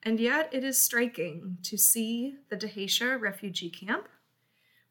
And 0.03 0.19
yet 0.19 0.49
it 0.51 0.65
is 0.65 0.77
striking 0.77 1.59
to 1.63 1.77
see 1.77 2.39
the 2.49 2.57
Dheisheh 2.57 3.21
refugee 3.21 3.69
camp, 3.69 4.09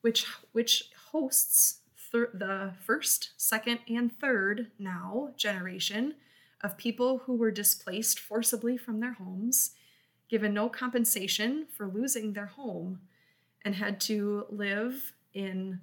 which, 0.00 0.24
which 0.52 0.84
hosts 1.10 1.80
thir- 2.14 2.30
the 2.32 2.72
first, 2.86 3.30
second, 3.36 3.80
and 3.88 4.16
third 4.20 4.70
now 4.78 5.30
generation 5.36 6.14
of 6.62 6.78
people 6.78 7.18
who 7.18 7.34
were 7.34 7.50
displaced 7.50 8.20
forcibly 8.20 8.76
from 8.76 9.00
their 9.00 9.14
homes, 9.14 9.72
given 10.28 10.54
no 10.54 10.68
compensation 10.68 11.66
for 11.76 11.88
losing 11.88 12.32
their 12.32 12.46
home, 12.46 13.00
and 13.64 13.74
had 13.74 14.00
to 14.00 14.46
live 14.48 15.12
in 15.32 15.80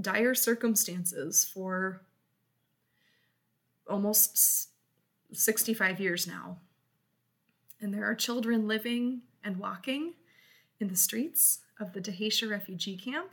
dire 0.00 0.34
circumstances 0.34 1.44
for 1.44 2.02
almost 3.88 4.70
65 5.32 6.00
years 6.00 6.26
now. 6.26 6.58
And 7.80 7.94
there 7.94 8.04
are 8.04 8.14
children 8.14 8.66
living 8.66 9.22
and 9.44 9.56
walking 9.56 10.14
in 10.80 10.88
the 10.88 10.96
streets 10.96 11.60
of 11.78 11.92
the 11.92 12.00
Dheisheh 12.00 12.50
refugee 12.50 12.96
camp. 12.96 13.30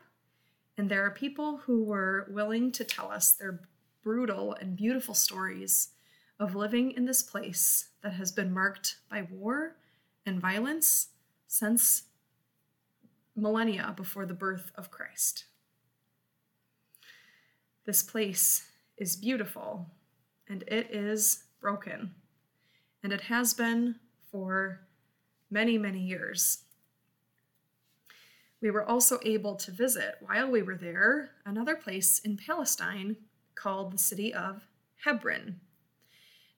And 0.77 0.89
there 0.89 1.03
are 1.05 1.11
people 1.11 1.57
who 1.57 1.83
were 1.83 2.27
willing 2.29 2.71
to 2.73 2.83
tell 2.83 3.11
us 3.11 3.31
their 3.31 3.61
brutal 4.03 4.53
and 4.53 4.77
beautiful 4.77 5.15
stories 5.15 5.89
of 6.39 6.55
living 6.55 6.91
in 6.91 7.05
this 7.05 7.23
place 7.23 7.89
that 8.03 8.13
has 8.13 8.31
been 8.31 8.53
marked 8.53 8.97
by 9.09 9.27
war 9.31 9.75
and 10.25 10.39
violence 10.39 11.07
since 11.47 12.03
millennia 13.35 13.93
before 13.97 14.25
the 14.25 14.33
birth 14.33 14.71
of 14.75 14.91
Christ. 14.91 15.45
This 17.85 18.03
place 18.03 18.69
is 18.97 19.15
beautiful 19.15 19.87
and 20.47 20.63
it 20.67 20.89
is 20.91 21.43
broken. 21.59 22.13
And 23.03 23.13
it 23.13 23.21
has 23.21 23.53
been 23.53 23.95
for 24.31 24.81
many, 25.49 25.77
many 25.77 26.01
years. 26.01 26.63
We 28.61 28.71
were 28.71 28.83
also 28.83 29.19
able 29.23 29.55
to 29.55 29.71
visit, 29.71 30.15
while 30.21 30.49
we 30.49 30.61
were 30.61 30.75
there, 30.75 31.31
another 31.45 31.75
place 31.75 32.19
in 32.19 32.37
Palestine 32.37 33.17
called 33.55 33.91
the 33.91 33.97
city 33.97 34.33
of 34.33 34.63
Hebron. 35.03 35.59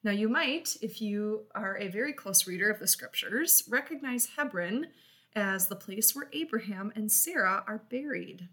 Now, 0.03 0.11
you 0.11 0.29
might, 0.29 0.77
if 0.81 1.01
you 1.01 1.47
are 1.53 1.77
a 1.77 1.89
very 1.89 2.13
close 2.13 2.47
reader 2.47 2.69
of 2.69 2.79
the 2.79 2.87
scriptures, 2.87 3.63
recognize 3.69 4.29
Hebron 4.37 4.87
as 5.35 5.67
the 5.67 5.75
place 5.75 6.15
where 6.15 6.29
Abraham 6.31 6.93
and 6.95 7.11
Sarah 7.11 7.63
are 7.67 7.83
buried. 7.89 8.47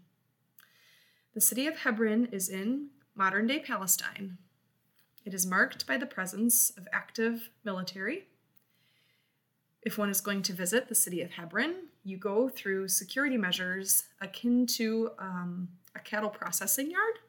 The 1.33 1.41
city 1.41 1.67
of 1.67 1.79
Hebron 1.79 2.27
is 2.31 2.49
in 2.49 2.89
modern 3.15 3.47
day 3.47 3.59
Palestine, 3.59 4.37
it 5.27 5.33
is 5.33 5.45
marked 5.45 5.85
by 5.85 5.97
the 5.97 6.05
presence 6.05 6.69
of 6.77 6.87
active 6.93 7.49
military. 7.65 8.27
If 9.81 9.97
one 9.97 10.09
is 10.09 10.21
going 10.21 10.41
to 10.43 10.53
visit 10.53 10.87
the 10.87 10.95
city 10.95 11.21
of 11.21 11.31
Hebron, 11.31 11.89
you 12.07 12.17
go 12.17 12.47
through 12.47 12.87
security 12.87 13.37
measures 13.37 14.05
akin 14.21 14.65
to 14.65 15.11
um, 15.19 15.67
a 15.95 15.99
cattle 15.99 16.29
processing 16.29 16.89
yard. 16.91 17.19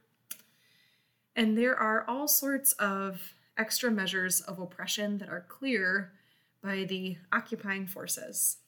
And 1.35 1.57
there 1.57 1.77
are 1.77 2.05
all 2.09 2.29
sorts 2.29 2.73
of 2.75 3.35
extra 3.57 3.91
measures 3.91 4.41
of 4.41 4.59
oppression 4.59 5.19
that 5.19 5.29
are 5.29 5.45
clear 5.49 6.13
by 6.63 6.85
the 6.85 7.17
occupying 7.33 7.87
forces. 7.87 8.59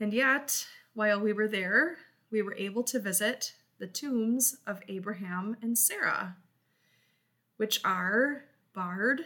And 0.00 0.12
yet, 0.12 0.66
while 0.94 1.20
we 1.20 1.32
were 1.32 1.48
there, 1.48 1.96
we 2.30 2.42
were 2.42 2.54
able 2.54 2.82
to 2.84 2.98
visit 2.98 3.54
the 3.78 3.86
tombs 3.86 4.56
of 4.66 4.80
Abraham 4.88 5.56
and 5.62 5.76
Sarah, 5.76 6.36
which 7.56 7.80
are 7.84 8.44
barred 8.74 9.22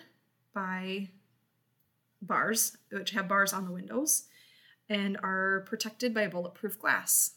by 0.53 1.11
bars, 2.21 2.77
which 2.91 3.11
have 3.11 3.29
bars 3.29 3.53
on 3.53 3.65
the 3.65 3.73
windows 3.73 4.25
and 4.89 5.17
are 5.23 5.65
protected 5.67 6.15
by 6.15 6.27
bulletproof 6.27 6.79
glass 6.79 7.33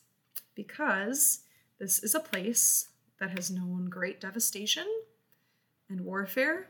because 0.56 1.40
this 1.80 2.00
is 2.00 2.14
a 2.14 2.20
place 2.20 2.90
that 3.20 3.32
has 3.32 3.50
known 3.50 3.90
great 3.90 4.22
devastation 4.22 4.88
and 5.90 6.02
warfare. 6.02 6.70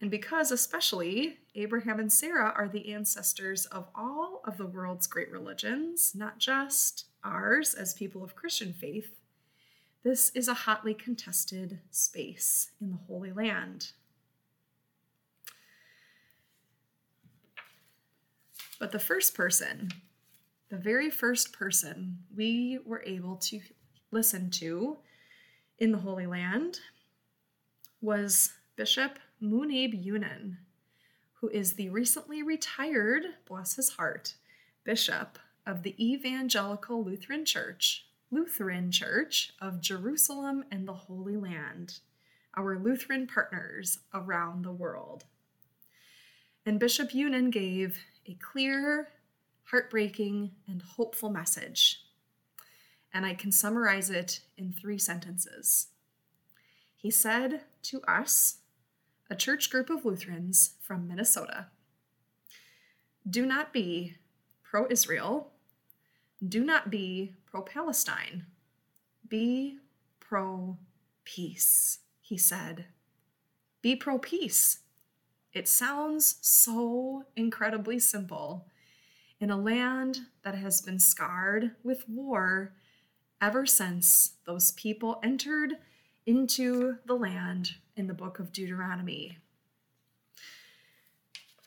And 0.00 0.10
because, 0.10 0.50
especially, 0.50 1.38
Abraham 1.54 2.00
and 2.00 2.12
Sarah 2.12 2.52
are 2.56 2.68
the 2.68 2.92
ancestors 2.92 3.66
of 3.66 3.86
all 3.94 4.42
of 4.44 4.56
the 4.56 4.66
world's 4.66 5.06
great 5.06 5.30
religions, 5.30 6.12
not 6.14 6.38
just 6.38 7.06
ours 7.22 7.74
as 7.74 7.94
people 7.94 8.24
of 8.24 8.34
Christian 8.34 8.72
faith, 8.72 9.20
this 10.02 10.30
is 10.30 10.48
a 10.48 10.54
hotly 10.54 10.94
contested 10.94 11.78
space 11.92 12.72
in 12.80 12.90
the 12.90 12.98
Holy 13.06 13.30
Land. 13.30 13.92
But 18.82 18.90
the 18.90 18.98
first 18.98 19.36
person, 19.36 19.92
the 20.68 20.76
very 20.76 21.08
first 21.08 21.52
person 21.52 22.18
we 22.34 22.80
were 22.84 23.04
able 23.06 23.36
to 23.36 23.60
listen 24.10 24.50
to 24.58 24.96
in 25.78 25.92
the 25.92 25.98
Holy 25.98 26.26
Land 26.26 26.80
was 28.00 28.54
Bishop 28.74 29.20
Munib 29.40 30.04
Younan, 30.04 30.56
who 31.34 31.48
is 31.50 31.74
the 31.74 31.90
recently 31.90 32.42
retired, 32.42 33.22
bless 33.46 33.76
his 33.76 33.90
heart, 33.90 34.34
bishop 34.82 35.38
of 35.64 35.84
the 35.84 35.94
Evangelical 36.04 37.04
Lutheran 37.04 37.44
Church 37.44 38.06
Lutheran 38.32 38.90
Church 38.90 39.52
of 39.60 39.80
Jerusalem 39.80 40.64
and 40.72 40.88
the 40.88 40.92
Holy 40.92 41.36
Land, 41.36 42.00
our 42.56 42.76
Lutheran 42.76 43.28
partners 43.28 44.00
around 44.12 44.64
the 44.64 44.72
world. 44.72 45.22
And 46.66 46.80
Bishop 46.80 47.10
Younan 47.10 47.52
gave 47.52 47.98
a 48.26 48.34
clear, 48.34 49.08
heartbreaking, 49.64 50.52
and 50.68 50.82
hopeful 50.82 51.30
message. 51.30 52.04
And 53.12 53.26
I 53.26 53.34
can 53.34 53.52
summarize 53.52 54.10
it 54.10 54.40
in 54.56 54.72
three 54.72 54.98
sentences. 54.98 55.88
He 56.96 57.10
said 57.10 57.62
to 57.84 58.00
us, 58.02 58.58
a 59.30 59.36
church 59.36 59.70
group 59.70 59.90
of 59.90 60.04
Lutherans 60.04 60.74
from 60.80 61.08
Minnesota, 61.08 61.66
do 63.28 63.46
not 63.46 63.72
be 63.72 64.16
pro 64.62 64.86
Israel 64.90 65.52
do 66.46 66.64
not 66.64 66.90
be 66.90 67.34
pro 67.46 67.62
Palestine, 67.62 68.46
be 69.28 69.78
pro 70.18 70.76
peace, 71.24 72.00
he 72.20 72.36
said. 72.36 72.86
Be 73.80 73.94
pro 73.94 74.18
peace. 74.18 74.80
It 75.52 75.68
sounds 75.68 76.36
so 76.40 77.24
incredibly 77.36 77.98
simple, 77.98 78.66
in 79.38 79.50
a 79.50 79.56
land 79.56 80.20
that 80.44 80.54
has 80.54 80.80
been 80.80 80.98
scarred 80.98 81.72
with 81.82 82.08
war 82.08 82.72
ever 83.40 83.66
since 83.66 84.34
those 84.46 84.70
people 84.72 85.18
entered 85.22 85.74
into 86.26 86.98
the 87.04 87.14
land 87.14 87.72
in 87.96 88.06
the 88.06 88.14
book 88.14 88.38
of 88.38 88.52
Deuteronomy. 88.52 89.38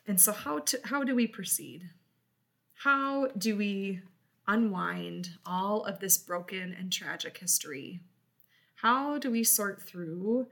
And 0.06 0.20
so 0.20 0.32
how 0.32 0.60
to 0.60 0.80
how 0.84 1.04
do 1.04 1.14
we 1.14 1.26
proceed? 1.26 1.90
How 2.74 3.28
do 3.36 3.56
we 3.56 4.00
unwind 4.48 5.30
all 5.44 5.84
of 5.84 6.00
this 6.00 6.16
broken 6.16 6.74
and 6.78 6.90
tragic 6.90 7.38
history? 7.38 8.00
How 8.76 9.18
do 9.18 9.30
we 9.30 9.44
sort 9.44 9.82
through 9.82 10.46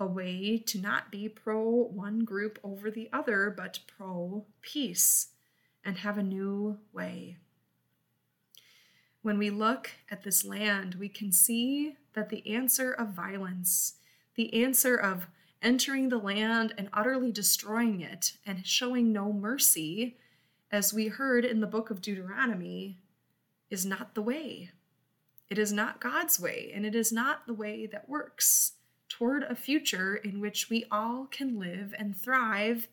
a 0.00 0.06
way 0.06 0.56
to 0.56 0.80
not 0.80 1.12
be 1.12 1.28
pro 1.28 1.60
one 1.60 2.20
group 2.24 2.58
over 2.64 2.90
the 2.90 3.10
other, 3.12 3.52
but 3.54 3.80
pro 3.86 4.46
peace 4.62 5.28
and 5.84 5.98
have 5.98 6.18
a 6.18 6.22
new 6.22 6.78
way? 6.92 7.36
When 9.22 9.36
we 9.36 9.50
look 9.50 9.90
at 10.10 10.22
this 10.22 10.44
land, 10.44 10.94
we 10.94 11.10
can 11.10 11.30
see 11.30 11.96
that 12.14 12.30
the 12.30 12.46
answer 12.50 12.90
of 12.90 13.08
violence, 13.08 13.96
the 14.34 14.64
answer 14.64 14.96
of 14.96 15.26
entering 15.62 16.08
the 16.08 16.18
land 16.18 16.72
and 16.78 16.88
utterly 16.92 17.30
destroying 17.30 18.00
it 18.00 18.32
and 18.46 18.66
showing 18.66 19.12
no 19.12 19.30
mercy, 19.30 20.16
as 20.72 20.94
we 20.94 21.08
heard 21.08 21.44
in 21.44 21.60
the 21.60 21.66
book 21.66 21.90
of 21.90 22.00
Deuteronomy, 22.00 22.98
is 23.68 23.84
not 23.84 24.14
the 24.14 24.22
way. 24.22 24.70
It 25.50 25.58
is 25.58 25.72
not 25.72 26.00
God's 26.00 26.40
way, 26.40 26.70
and 26.74 26.86
it 26.86 26.94
is 26.94 27.12
not 27.12 27.46
the 27.46 27.54
way 27.54 27.86
that 27.86 28.08
works 28.08 28.72
toward 29.10 29.42
a 29.42 29.54
future 29.54 30.16
in 30.16 30.40
which 30.40 30.70
we 30.70 30.86
all 30.90 31.26
can 31.30 31.58
live 31.58 31.94
and 31.98 32.16
thrive 32.16 32.88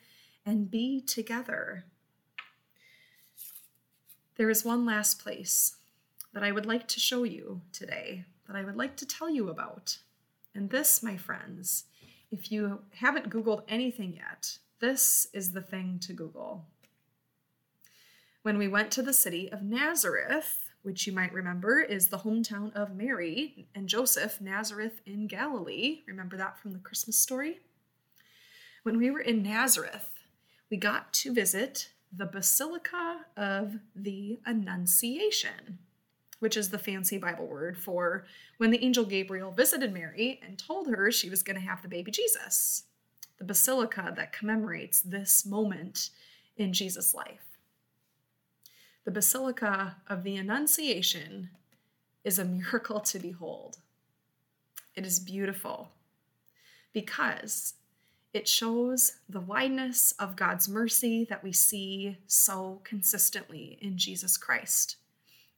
and 0.45 0.69
be 0.69 0.99
together. 0.99 1.85
There 4.35 4.49
is 4.49 4.65
one 4.65 4.85
last 4.85 5.21
place 5.23 5.77
that 6.33 6.43
I 6.43 6.51
would 6.51 6.65
like 6.65 6.87
to 6.89 6.99
show 6.99 7.23
you 7.23 7.61
today, 7.71 8.25
that 8.47 8.55
I 8.55 8.63
would 8.63 8.75
like 8.75 8.97
to 8.97 9.05
tell 9.05 9.29
you 9.29 9.49
about. 9.49 9.99
And 10.53 10.69
this, 10.69 11.01
my 11.01 11.17
friends, 11.17 11.85
if 12.31 12.51
you 12.51 12.79
haven't 12.95 13.29
Googled 13.29 13.63
anything 13.67 14.15
yet, 14.15 14.57
this 14.79 15.27
is 15.33 15.53
the 15.53 15.61
thing 15.61 15.99
to 16.01 16.13
Google. 16.13 16.65
When 18.41 18.57
we 18.57 18.67
went 18.67 18.91
to 18.91 19.01
the 19.01 19.13
city 19.13 19.51
of 19.51 19.63
Nazareth, 19.63 20.66
which 20.87 21.05
you 21.05 21.11
might 21.11 21.33
remember 21.33 21.81
is 21.81 22.07
the 22.07 22.19
hometown 22.19 22.73
of 22.73 22.95
Mary 22.95 23.67
and 23.75 23.89
Joseph, 23.89 24.39
Nazareth 24.39 25.01
in 25.05 25.27
Galilee. 25.27 25.99
Remember 26.07 26.37
that 26.37 26.57
from 26.57 26.71
the 26.71 26.79
Christmas 26.79 27.17
story? 27.17 27.59
When 28.83 28.97
we 28.97 29.11
were 29.11 29.19
in 29.19 29.43
Nazareth, 29.43 30.11
we 30.71 30.77
got 30.77 31.11
to 31.15 31.33
visit 31.33 31.89
the 32.15 32.25
Basilica 32.25 33.25
of 33.35 33.79
the 33.97 34.39
Annunciation, 34.45 35.79
which 36.39 36.55
is 36.55 36.69
the 36.69 36.79
fancy 36.79 37.17
Bible 37.17 37.47
word 37.47 37.77
for 37.77 38.25
when 38.57 38.71
the 38.71 38.81
angel 38.81 39.03
Gabriel 39.03 39.51
visited 39.51 39.91
Mary 39.93 40.39
and 40.41 40.57
told 40.57 40.87
her 40.87 41.11
she 41.11 41.29
was 41.29 41.43
going 41.43 41.59
to 41.59 41.67
have 41.67 41.81
the 41.81 41.89
baby 41.89 42.11
Jesus. 42.11 42.83
The 43.39 43.43
basilica 43.43 44.13
that 44.15 44.31
commemorates 44.31 45.01
this 45.01 45.45
moment 45.45 46.11
in 46.55 46.71
Jesus' 46.71 47.13
life 47.13 47.46
the 49.07 49.11
Basilica 49.11 49.95
of 50.09 50.23
the 50.23 50.35
Annunciation 50.35 51.49
is 52.25 52.37
a 52.37 52.43
miracle 52.59 52.99
to 52.99 53.17
behold. 53.17 53.77
It 54.95 55.05
is 55.05 55.17
beautiful 55.17 55.91
because 56.91 57.75
it 58.33 58.49
shows 58.49 59.13
the 59.29 59.39
wideness 59.39 60.13
of 60.19 60.35
God's 60.35 60.67
mercy 60.67 61.25
that 61.29 61.41
we 61.41 61.53
see 61.53 62.17
so 62.27 62.81
consistently 62.83 63.77
in 63.81 63.97
Jesus 63.97 64.35
Christ. 64.35 64.97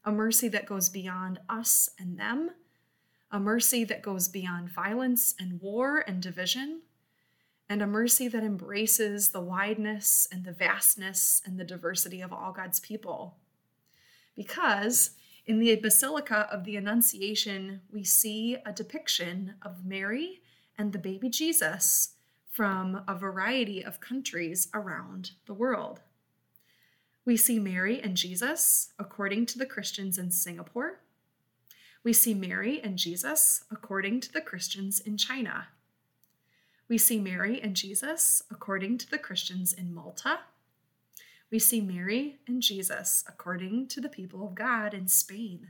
A 0.06 0.12
mercy 0.12 0.48
that 0.50 0.68
goes 0.68 0.88
beyond 0.88 1.40
us 1.50 1.90
and 1.98 2.20
them, 2.20 2.52
a 3.32 3.40
mercy 3.40 3.84
that 3.84 4.04
goes 4.04 4.28
beyond 4.28 4.70
violence 4.70 5.34
and 5.40 5.60
war 5.60 6.04
and 6.06 6.22
division, 6.22 6.82
and 7.70 7.84
a 7.84 7.88
mercy 7.88 8.28
that 8.28 8.44
embraces 8.44 9.30
the 9.30 9.40
wideness 9.40 10.28
and 10.32 10.44
the 10.44 10.52
vastness 10.52 11.42
and 11.46 11.60
the 11.60 11.64
diversity 11.64 12.20
of 12.20 12.34
all 12.34 12.52
God's 12.52 12.80
people. 12.80 13.38
Because 14.36 15.12
in 15.46 15.60
the 15.60 15.76
Basilica 15.76 16.48
of 16.52 16.64
the 16.64 16.76
Annunciation, 16.76 17.82
we 17.92 18.04
see 18.04 18.58
a 18.66 18.74
depiction 18.74 19.54
of 19.62 19.86
Mary 19.86 20.42
and 20.78 20.92
the 20.92 21.00
baby 21.00 21.30
Jesus 21.30 22.16
from 22.50 23.04
a 23.08 23.14
variety 23.14 23.84
of 23.84 24.00
countries 24.00 24.68
around 24.74 25.32
the 25.46 25.54
world. 25.54 26.02
We 27.26 27.38
see 27.38 27.60
Mary 27.60 28.02
and 28.02 28.18
Jesus 28.18 28.92
according 28.98 29.46
to 29.48 29.60
the 29.60 29.66
Christians 29.66 30.18
in 30.18 30.32
Singapore. 30.32 31.02
We 32.04 32.14
see 32.14 32.34
Mary 32.34 32.82
and 32.82 32.98
Jesus 32.98 33.66
according 33.70 34.22
to 34.22 34.32
the 34.32 34.42
Christians 34.42 35.00
in 35.00 35.18
China. 35.18 35.68
We 36.90 36.98
see 36.98 37.20
Mary 37.20 37.62
and 37.62 37.76
Jesus 37.76 38.42
according 38.50 38.98
to 38.98 39.10
the 39.10 39.20
Christians 39.20 39.74
in 39.74 39.94
Malta. 39.94 40.40
We 41.52 41.60
see 41.60 41.82
Mary 41.82 42.40
and 42.48 42.64
Jesus 42.64 43.24
according 43.28 43.88
to 43.90 44.02
the 44.02 44.10
people 44.10 44.44
of 44.44 44.56
God 44.56 44.96
in 44.96 45.08
Spain. 45.08 45.70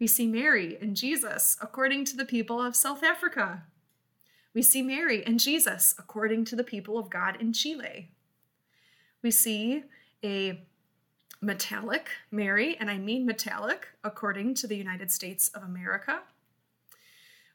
We 0.00 0.08
see 0.08 0.26
Mary 0.26 0.76
and 0.80 0.96
Jesus 0.96 1.56
according 1.60 2.06
to 2.06 2.16
the 2.16 2.24
people 2.24 2.60
of 2.60 2.74
South 2.74 3.04
Africa. 3.04 3.62
We 4.52 4.62
see 4.62 4.82
Mary 4.82 5.24
and 5.24 5.38
Jesus 5.38 5.94
according 5.96 6.44
to 6.46 6.56
the 6.56 6.64
people 6.64 6.98
of 6.98 7.08
God 7.08 7.36
in 7.40 7.52
Chile. 7.52 8.10
We 9.22 9.30
see 9.30 9.84
a 10.24 10.60
metallic 11.40 12.08
Mary, 12.32 12.76
and 12.78 12.90
I 12.90 12.98
mean 12.98 13.24
metallic, 13.24 13.88
according 14.02 14.54
to 14.56 14.66
the 14.66 14.76
United 14.76 15.10
States 15.10 15.48
of 15.50 15.62
America 15.62 16.22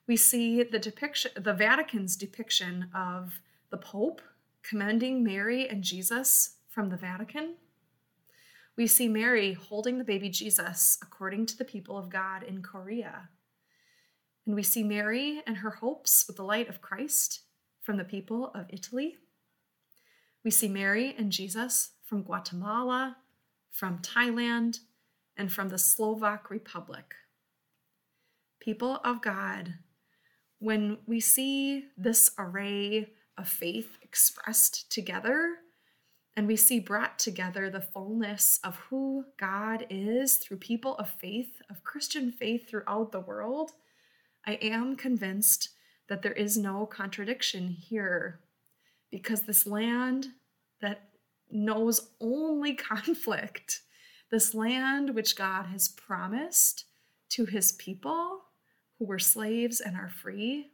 we 0.07 0.17
see 0.17 0.63
the 0.63 0.79
depiction, 0.79 1.31
the 1.35 1.53
Vatican's 1.53 2.15
depiction 2.15 2.89
of 2.93 3.41
the 3.71 3.77
Pope 3.77 4.21
commending 4.63 5.23
Mary 5.23 5.67
and 5.67 5.83
Jesus 5.83 6.57
from 6.69 6.89
the 6.89 6.97
Vatican. 6.97 7.55
We 8.77 8.87
see 8.87 9.07
Mary 9.07 9.53
holding 9.53 9.97
the 9.97 10.03
baby 10.03 10.29
Jesus 10.29 10.97
according 11.01 11.45
to 11.47 11.57
the 11.57 11.65
people 11.65 11.97
of 11.97 12.09
God 12.09 12.43
in 12.43 12.61
Korea. 12.61 13.29
And 14.45 14.53
we 14.53 14.63
see 14.63 14.83
Mary 14.83 15.41
and 15.47 15.57
her 15.57 15.71
hopes 15.71 16.25
with 16.27 16.35
the 16.35 16.43
light 16.43 16.69
of 16.69 16.81
Christ 16.81 17.41
from 17.81 17.97
the 17.97 18.03
people 18.03 18.51
of 18.53 18.65
Italy. 18.69 19.15
We 20.43 20.51
see 20.51 20.67
Mary 20.67 21.15
and 21.17 21.31
Jesus 21.31 21.91
from 22.03 22.23
Guatemala, 22.23 23.17
from 23.71 23.99
Thailand, 23.99 24.79
and 25.37 25.51
from 25.51 25.69
the 25.69 25.77
Slovak 25.77 26.49
Republic. 26.49 27.15
People 28.59 28.99
of 29.03 29.21
God, 29.21 29.75
when 30.59 30.97
we 31.05 31.19
see 31.19 31.85
this 31.97 32.31
array 32.37 33.09
of 33.37 33.47
faith 33.47 33.97
expressed 34.01 34.91
together, 34.91 35.55
and 36.35 36.47
we 36.47 36.55
see 36.55 36.79
brought 36.79 37.17
together 37.17 37.69
the 37.69 37.81
fullness 37.81 38.59
of 38.63 38.75
who 38.89 39.25
God 39.37 39.85
is 39.89 40.35
through 40.35 40.57
people 40.57 40.95
of 40.97 41.09
faith, 41.09 41.61
of 41.69 41.83
Christian 41.83 42.31
faith 42.31 42.69
throughout 42.69 43.11
the 43.11 43.21
world, 43.21 43.71
I 44.45 44.53
am 44.55 44.95
convinced 44.95 45.69
that 46.07 46.21
there 46.21 46.33
is 46.33 46.57
no 46.57 46.85
contradiction 46.85 47.69
here 47.69 48.41
because 49.11 49.41
this 49.41 49.65
land 49.65 50.27
that 50.81 51.09
knows 51.49 52.09
only 52.19 52.73
conflict, 52.75 53.81
this 54.31 54.53
land 54.53 55.15
which 55.15 55.35
God 55.35 55.67
has 55.67 55.87
promised 55.87 56.85
to 57.29 57.45
his 57.45 57.71
people, 57.71 58.41
who 58.97 59.05
were 59.05 59.19
slaves 59.19 59.79
and 59.79 59.95
are 59.95 60.09
free, 60.09 60.71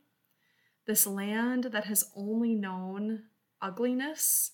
this 0.87 1.05
land 1.07 1.65
that 1.65 1.85
has 1.85 2.11
only 2.15 2.53
known 2.53 3.23
ugliness 3.61 4.51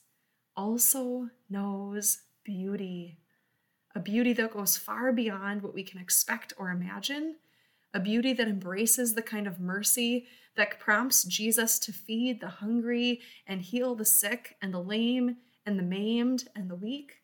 also 0.56 1.30
knows 1.50 2.20
beauty, 2.44 3.20
a 3.96 4.00
beauty 4.00 4.34
that 4.34 4.54
goes 4.54 4.78
far 4.78 5.12
beyond 5.12 5.62
what 5.62 5.74
we 5.74 5.84
can 5.84 6.00
expect 6.00 6.54
or 6.58 6.70
imagine, 6.70 7.36
a 7.94 8.00
beauty 8.00 8.34
that 8.34 8.48
embraces 8.48 9.14
the 9.14 9.22
kind 9.22 9.48
of 9.48 9.60
mercy 9.60 10.28
that 10.56 10.80
prompts 10.80 11.24
Jesus 11.24 11.80
to 11.80 11.94
feed 11.94 12.42
the 12.42 12.50
hungry 12.50 13.22
and 13.46 13.62
heal 13.62 13.96
the 13.96 14.06
sick 14.06 14.56
and 14.62 14.74
the 14.74 14.82
lame 14.82 15.38
and 15.66 15.78
the 15.78 15.84
maimed 15.84 16.46
and 16.56 16.70
the 16.70 16.76
weak, 16.76 17.22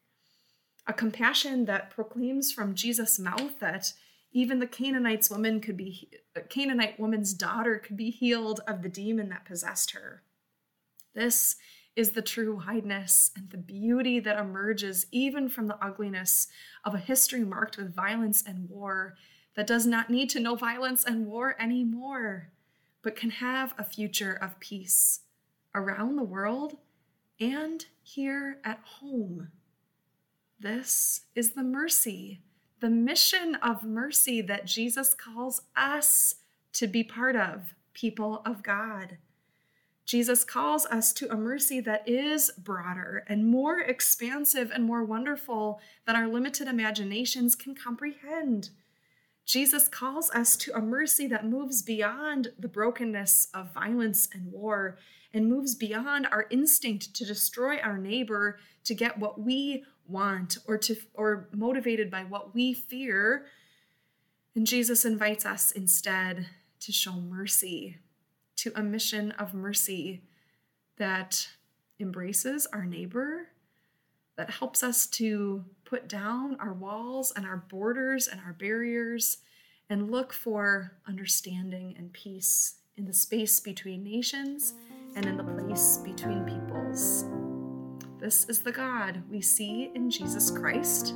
a 0.87 0.93
compassion 0.93 1.65
that 1.65 1.89
proclaims 1.89 2.51
from 2.51 2.75
Jesus' 2.75 3.19
mouth 3.19 3.59
that 3.59 3.93
even 4.33 4.59
the 4.59 4.67
Canaanite's 4.67 5.29
woman 5.29 5.61
could 5.61 5.77
be 5.77 6.09
uh, 6.35 6.41
Canaanite 6.49 6.99
woman's 6.99 7.33
daughter 7.33 7.77
could 7.77 7.95
be 7.95 8.09
healed 8.09 8.59
of 8.67 8.81
the 8.81 8.89
demon 8.89 9.29
that 9.29 9.45
possessed 9.45 9.91
her. 9.91 10.23
This 11.13 11.55
is 11.95 12.11
the 12.11 12.21
true 12.23 12.59
wideness 12.65 13.31
and 13.35 13.49
the 13.51 13.57
beauty 13.57 14.19
that 14.19 14.39
emerges 14.39 15.05
even 15.11 15.47
from 15.47 15.67
the 15.67 15.77
ugliness 15.83 16.47
of 16.83 16.95
a 16.95 16.99
history 16.99 17.43
marked 17.45 17.77
with 17.77 17.95
violence 17.95 18.43
and 18.45 18.67
war 18.67 19.15
that 19.55 19.67
does 19.67 19.85
not 19.85 20.09
need 20.09 20.29
to 20.31 20.39
know 20.39 20.55
violence 20.55 21.05
and 21.05 21.27
war 21.27 21.55
anymore, 21.59 22.49
but 23.03 23.15
can 23.15 23.29
have 23.29 23.75
a 23.77 23.83
future 23.83 24.33
of 24.33 24.59
peace 24.59 25.21
around 25.75 26.15
the 26.15 26.23
world 26.23 26.77
and 27.39 27.85
here 28.01 28.57
at 28.63 28.79
home. 28.83 29.49
This 30.59 31.25
is 31.35 31.51
the 31.51 31.63
mercy, 31.63 32.41
the 32.83 32.89
mission 32.89 33.55
of 33.63 33.85
mercy 33.85 34.41
that 34.41 34.65
Jesus 34.65 35.13
calls 35.13 35.61
us 35.73 36.35
to 36.73 36.85
be 36.85 37.01
part 37.01 37.33
of, 37.33 37.73
people 37.93 38.41
of 38.45 38.61
God. 38.61 39.19
Jesus 40.05 40.43
calls 40.43 40.85
us 40.87 41.13
to 41.13 41.31
a 41.31 41.37
mercy 41.37 41.79
that 41.79 42.05
is 42.05 42.51
broader 42.57 43.23
and 43.29 43.47
more 43.47 43.79
expansive 43.79 44.69
and 44.69 44.83
more 44.83 45.01
wonderful 45.01 45.79
than 46.05 46.17
our 46.17 46.27
limited 46.27 46.67
imaginations 46.67 47.55
can 47.55 47.73
comprehend. 47.73 48.71
Jesus 49.45 49.87
calls 49.87 50.29
us 50.31 50.57
to 50.57 50.75
a 50.75 50.81
mercy 50.81 51.25
that 51.27 51.45
moves 51.45 51.83
beyond 51.83 52.49
the 52.59 52.67
brokenness 52.67 53.47
of 53.53 53.73
violence 53.73 54.27
and 54.33 54.51
war 54.51 54.97
and 55.33 55.47
moves 55.47 55.73
beyond 55.73 56.27
our 56.33 56.47
instinct 56.49 57.13
to 57.13 57.23
destroy 57.23 57.77
our 57.77 57.97
neighbor 57.97 58.59
to 58.83 58.93
get 58.93 59.17
what 59.17 59.39
we 59.39 59.85
want 60.07 60.57
or 60.67 60.77
to 60.77 60.95
or 61.13 61.47
motivated 61.53 62.09
by 62.11 62.23
what 62.23 62.53
we 62.53 62.73
fear. 62.73 63.45
And 64.55 64.67
Jesus 64.67 65.05
invites 65.05 65.45
us 65.45 65.71
instead 65.71 66.47
to 66.81 66.91
show 66.91 67.13
mercy, 67.13 67.97
to 68.57 68.71
a 68.75 68.83
mission 68.83 69.31
of 69.31 69.53
mercy 69.53 70.21
that 70.97 71.47
embraces 71.99 72.67
our 72.67 72.85
neighbor, 72.85 73.49
that 74.35 74.49
helps 74.49 74.83
us 74.83 75.07
to 75.07 75.63
put 75.85 76.07
down 76.07 76.57
our 76.59 76.73
walls 76.73 77.31
and 77.35 77.45
our 77.45 77.63
borders 77.69 78.27
and 78.27 78.41
our 78.41 78.53
barriers 78.53 79.37
and 79.89 80.11
look 80.11 80.33
for 80.33 80.93
understanding 81.07 81.95
and 81.97 82.11
peace 82.13 82.75
in 82.97 83.05
the 83.05 83.13
space 83.13 83.59
between 83.59 84.03
nations 84.03 84.73
and 85.15 85.25
in 85.25 85.37
the 85.37 85.43
place 85.43 85.97
between 85.97 86.43
peoples. 86.45 87.25
This 88.23 88.45
is 88.47 88.59
the 88.61 88.71
God 88.71 89.21
we 89.29 89.41
see 89.41 89.91
in 89.95 90.09
Jesus 90.09 90.49
Christ, 90.49 91.13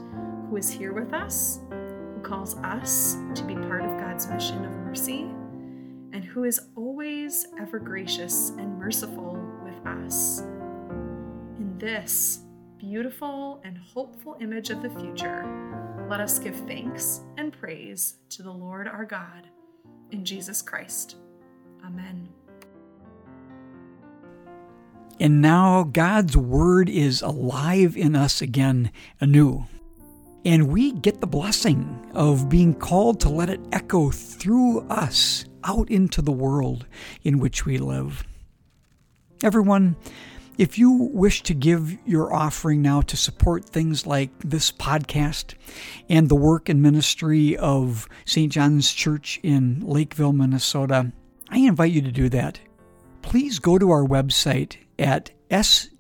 who 0.50 0.58
is 0.58 0.70
here 0.70 0.91
with 0.91 1.13
us, 1.13 1.62
who 1.70 2.20
calls 2.22 2.58
us 2.58 3.15
to 3.34 3.46
be 3.46 3.56
part 3.56 3.86
of 3.86 3.98
God's 3.98 4.28
mission 4.28 4.65
of 4.65 4.72
mercy, 4.72 5.22
and 6.12 6.26
who 6.26 6.43
is 6.43 6.60
always 6.76 7.48
ever 7.58 7.80
gracious 7.80 8.50
and 8.58 8.78
merciful 8.78 9.39
with 9.63 9.88
us. 9.88 10.41
In 11.58 11.78
this 11.78 12.39
beautiful 12.78 13.62
and 13.63 13.78
hopeful 13.78 14.36
image 14.41 14.70
of 14.70 14.82
the 14.82 14.89
future, 14.89 15.48
let 16.10 16.20
us 16.20 16.39
give 16.39 16.58
thanks 16.67 17.22
and 17.38 17.54
praise 17.54 18.15
to 18.32 18.43
the 18.43 18.52
Lord 18.52 18.86
our 18.86 19.06
God 19.06 19.48
in 20.12 20.26
Jesus 20.26 20.62
Christ. 20.62 21.15
Amen. 21.86 22.28
And 25.19 25.41
now 25.41 25.84
God's 25.84 26.38
Word 26.38 26.89
is 26.89 27.21
alive 27.21 27.97
in 27.97 28.15
us 28.15 28.41
again 28.41 28.91
anew. 29.19 29.65
And 30.45 30.69
we 30.69 30.91
get 30.91 31.19
the 31.19 31.27
blessing 31.27 32.10
of 32.13 32.49
being 32.49 32.73
called 32.73 33.19
to 33.21 33.30
let 33.30 33.49
it 33.49 33.60
echo 33.71 34.12
through 34.12 34.82
us 34.88 35.45
out 35.63 35.89
into 35.89 36.21
the 36.21 36.32
world 36.32 36.86
in 37.23 37.39
which 37.39 37.65
we 37.65 37.80
live. 37.80 38.23
Everyone, 39.43 39.95
if 40.58 40.77
you 40.77 40.91
wish 40.91 41.43
to 41.43 41.53
give 41.53 41.97
your 42.08 42.34
offering 42.34 42.82
now 42.82 43.01
to 43.01 43.17
support 43.17 43.65
things 43.65 44.08
like 44.08 44.32
this 44.39 44.71
podcast 44.71 45.56
and 46.10 46.30
the 46.30 46.36
work 46.36 46.69
and 46.69 46.82
ministry 46.82 47.58
of 47.58 48.08
St. 48.25 48.51
John's 48.51 48.93
Church 48.93 49.39
in 49.43 49.82
Lakeville, 49.82 50.34
Minnesota, 50.34 51.12
I 51.49 51.60
invite 51.60 51.91
you 51.91 52.01
to 52.01 52.12
do 52.12 52.30
that. 52.30 52.60
Please 53.21 53.60
go 53.60 53.77
to 53.77 53.91
our 53.91 54.03
website 54.03 54.77
at 55.00 55.32
sjlcl.org. 55.50 55.98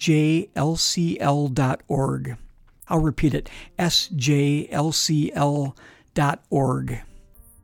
I'll 2.89 2.99
repeat 2.99 3.33
it 3.33 3.49
sjlcl.org. 3.77 4.21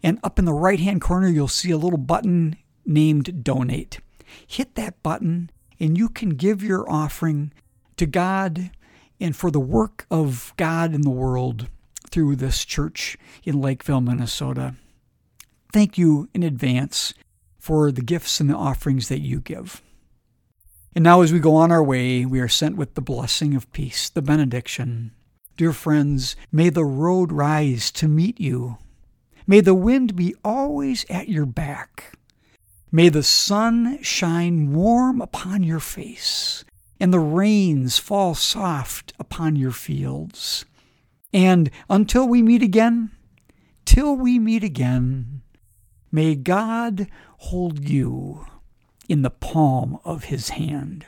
And 0.06 0.20
up 0.22 0.38
in 0.38 0.46
the 0.46 0.54
right 0.54 0.80
hand 0.80 1.02
corner, 1.02 1.30
you'll 1.30 1.48
see 1.48 1.72
a 1.72 1.78
little 1.78 1.98
button 1.98 2.58
named 2.86 3.44
Donate. 3.44 4.00
Hit 4.46 4.76
that 4.76 5.02
button, 5.02 5.50
and 5.80 5.98
you 5.98 6.10
can 6.10 6.32
give 6.32 6.62
your 6.62 6.90
offering 6.90 7.54
to 7.98 8.06
God 8.06 8.72
and 9.20 9.36
for 9.36 9.50
the 9.50 9.60
work 9.60 10.06
of 10.12 10.54
God 10.58 10.94
in 10.94 11.02
the 11.02 11.10
world 11.10 11.68
through 12.10 12.36
this 12.36 12.66
church 12.66 13.18
in 13.44 13.62
Lakeville, 13.62 14.02
Minnesota. 14.02 14.76
Thank 15.72 15.98
you 15.98 16.30
in 16.34 16.44
advance 16.44 17.14
for 17.58 17.92
the 17.92 18.02
gifts 18.02 18.40
and 18.40 18.50
the 18.50 18.56
offerings 18.56 19.08
that 19.08 19.22
you 19.22 19.40
give. 19.40 19.82
And 20.96 21.04
now, 21.04 21.22
as 21.22 21.34
we 21.34 21.40
go 21.40 21.56
on 21.56 21.72
our 21.72 21.84
way, 21.84 22.24
we 22.24 22.40
are 22.40 22.48
sent 22.48 22.78
with 22.78 22.94
the 22.94 23.02
blessing 23.02 23.56
of 23.56 23.72
peace, 23.74 24.10
the 24.10 24.22
benediction. 24.22 25.12
Dear 25.58 25.74
friends, 25.74 26.36
may 26.52 26.70
the 26.70 26.86
road 26.86 27.32
rise 27.32 27.92
to 27.94 28.08
meet 28.08 28.40
you. 28.40 28.78
May 29.48 29.60
the 29.60 29.74
wind 29.74 30.16
be 30.16 30.36
always 30.44 31.04
at 31.10 31.30
your 31.30 31.48
back. 31.48 32.14
May 32.92 33.10
the 33.10 33.24
sun 33.24 34.04
shine 34.04 34.72
warm 34.72 35.20
upon 35.20 35.64
your 35.64 35.80
face, 35.80 36.64
and 37.00 37.12
the 37.12 37.20
rains 37.20 37.98
fall 37.98 38.36
soft 38.36 39.14
upon 39.18 39.56
your 39.56 39.72
fields. 39.72 40.66
And 41.34 41.72
until 41.90 42.28
we 42.28 42.44
meet 42.44 42.62
again, 42.62 43.10
till 43.84 44.16
we 44.16 44.38
meet 44.38 44.64
again, 44.64 45.42
may 46.12 46.36
God 46.36 47.08
hold 47.38 47.90
you 47.90 48.46
in 49.14 49.22
the 49.22 49.30
palm 49.30 50.00
of 50.04 50.24
his 50.24 50.50
hand. 50.50 51.06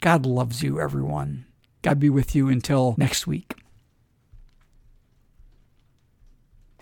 God 0.00 0.26
loves 0.26 0.60
you, 0.64 0.80
everyone. 0.80 1.46
God 1.82 2.00
be 2.00 2.10
with 2.10 2.34
you 2.34 2.48
until 2.48 2.96
next 2.98 3.28
week. 3.28 3.54